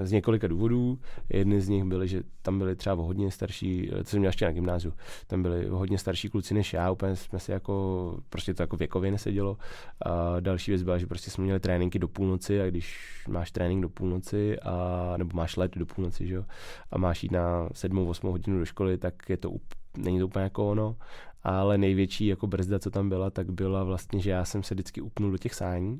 [0.00, 0.98] z několika důvodů.
[1.28, 4.52] Jedny z nich byly, že tam byli třeba hodně starší, co jsem měl ještě na
[4.52, 4.94] gymnáziu,
[5.26, 9.10] tam byli hodně starší kluci než já, úplně jsme si jako, prostě to jako věkově
[9.10, 9.56] nesedělo.
[10.02, 13.82] A další věc byla, že prostě jsme měli tréninky do půlnoci a když máš trénink
[13.82, 16.44] do půlnoci a, nebo máš let do půlnoci, že jo,
[16.90, 19.52] a máš jít na sedmou, osmou hodinu do školy, tak je to,
[19.96, 20.96] není to úplně jako ono
[21.42, 25.00] ale největší jako brzda, co tam byla, tak byla vlastně, že já jsem se vždycky
[25.00, 25.98] upnul do těch sání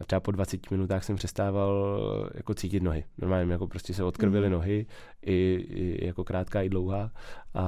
[0.00, 3.04] a třeba po 20 minutách jsem přestával jako cítit nohy.
[3.18, 4.52] Normálně jako prostě se odkrvily mm.
[4.52, 4.86] nohy,
[5.22, 7.10] i, i, jako krátká, i dlouhá.
[7.54, 7.64] A,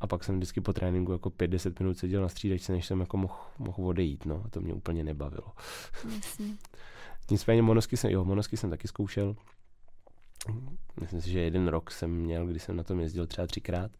[0.00, 3.16] a pak jsem vždycky po tréninku jako 5-10 minut seděl na střídačce, než jsem jako
[3.16, 4.26] mohl, mohl odejít.
[4.26, 4.42] No.
[4.44, 5.52] A to mě úplně nebavilo.
[6.16, 6.54] Jasně.
[7.30, 9.36] Nicméně monosky jsem, jo, monosky jsem taky zkoušel.
[11.00, 13.90] Myslím si, že jeden rok jsem měl, kdy jsem na tom jezdil třeba třikrát.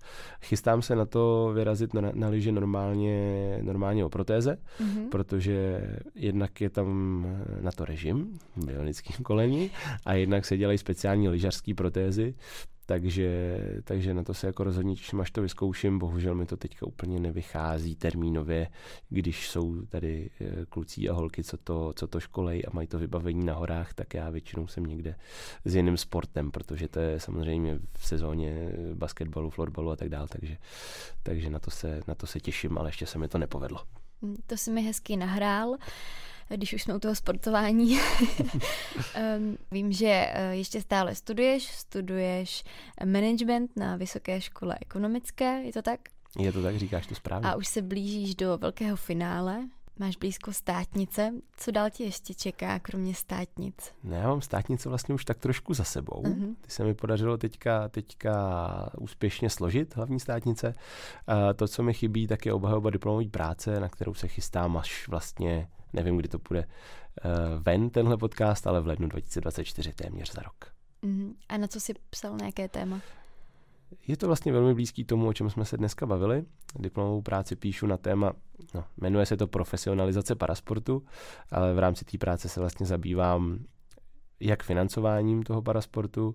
[0.43, 5.09] Chystám se na to vyrazit na, na lyže normálně, normálně o protéze, mm-hmm.
[5.09, 5.83] protože
[6.15, 7.27] jednak je tam
[7.61, 9.71] na to režim, bionickým koleni,
[10.07, 12.35] a jednak se dělají speciální lyžařské protézy,
[12.89, 15.99] takže, takže na to se jako rozhodně těším, až to vyzkouším.
[15.99, 18.69] Bohužel mi to teďka úplně nevychází termínově,
[19.09, 22.99] když jsou tady eh, kluci a holky, co to, co to školej a mají to
[22.99, 25.15] vybavení na horách, tak já většinou jsem někde
[25.65, 30.57] s jiným sportem, protože to je samozřejmě v sezóně basketbalu, florbalu a tak dále, takže,
[31.23, 33.81] takže na, to se, na to se těším, ale ještě se mi to nepovedlo.
[34.47, 35.77] To si mi hezky nahrál
[36.57, 37.99] když už jsme u toho sportování.
[39.71, 42.65] vím, že uh, ještě stále studuješ, studuješ
[43.05, 46.01] management na Vysoké škole ekonomické, je to tak?
[46.39, 47.51] Je to tak, říkáš to správně.
[47.51, 49.69] A už se blížíš do velkého finále,
[49.99, 51.33] máš blízko státnice.
[51.57, 53.93] Co dál ti ještě čeká, kromě státnic?
[54.05, 56.23] Ne, já mám státnice vlastně už tak trošku za sebou.
[56.23, 56.55] Uh-huh.
[56.61, 60.75] Ty se mi podařilo teďka, teďka úspěšně složit hlavní státnice.
[61.27, 65.09] A to, co mi chybí, tak je obhajoba diplomové práce, na kterou se chystám až
[65.09, 70.43] vlastně Nevím, kdy to bude uh, ven, tenhle podcast, ale v lednu 2024, téměř za
[70.43, 70.73] rok.
[71.03, 71.35] Uh-huh.
[71.49, 73.01] A na co jsi psal, na jaké téma?
[74.07, 76.45] Je to vlastně velmi blízký tomu, o čem jsme se dneska bavili.
[76.79, 78.33] Diplomovou práci píšu na téma,
[78.75, 81.03] no, jmenuje se to profesionalizace parasportu,
[81.51, 83.59] ale v rámci té práce se vlastně zabývám
[84.41, 86.35] jak financováním toho parasportu,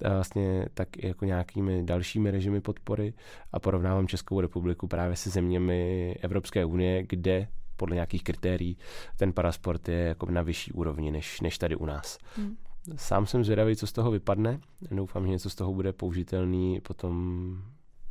[0.00, 3.14] vlastně tak i jako nějakými dalšími režimy podpory
[3.52, 8.78] a porovnávám Českou republiku právě se zeměmi Evropské unie, kde podle nějakých kritérií
[9.16, 12.18] ten parasport je jako na vyšší úrovni než, než tady u nás.
[12.36, 12.56] Hmm.
[12.96, 14.60] Sám jsem zvědavý, co z toho vypadne.
[14.90, 17.62] Doufám, že něco z toho bude použitelný potom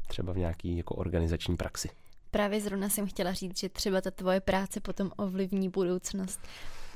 [0.08, 1.90] třeba v nějaký jako organizační praxi.
[2.32, 6.40] Právě zrovna jsem chtěla říct, že třeba ta tvoje práce potom ovlivní budoucnost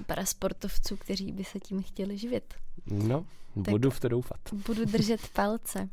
[0.05, 2.53] parasportovců, kteří by se tím chtěli živit.
[2.85, 3.25] No,
[3.55, 4.37] tak budu v to doufat.
[4.67, 5.89] Budu držet palce.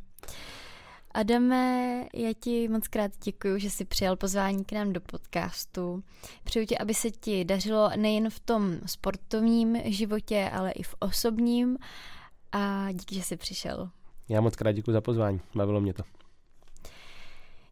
[1.14, 6.02] Adame, já ti moc krát děkuji, že jsi přijal pozvání k nám do podcastu.
[6.44, 11.78] Přeju ti, aby se ti dařilo nejen v tom sportovním životě, ale i v osobním.
[12.52, 13.90] A díky, že jsi přišel.
[14.28, 16.02] Já moc krát děkuji za pozvání, bavilo mě to.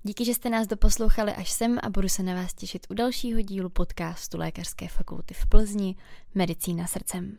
[0.03, 3.41] Díky, že jste nás doposlouchali až sem a budu se na vás těšit u dalšího
[3.41, 5.97] dílu podcastu Lékařské fakulty v Plzni
[6.34, 7.39] Medicína srdcem.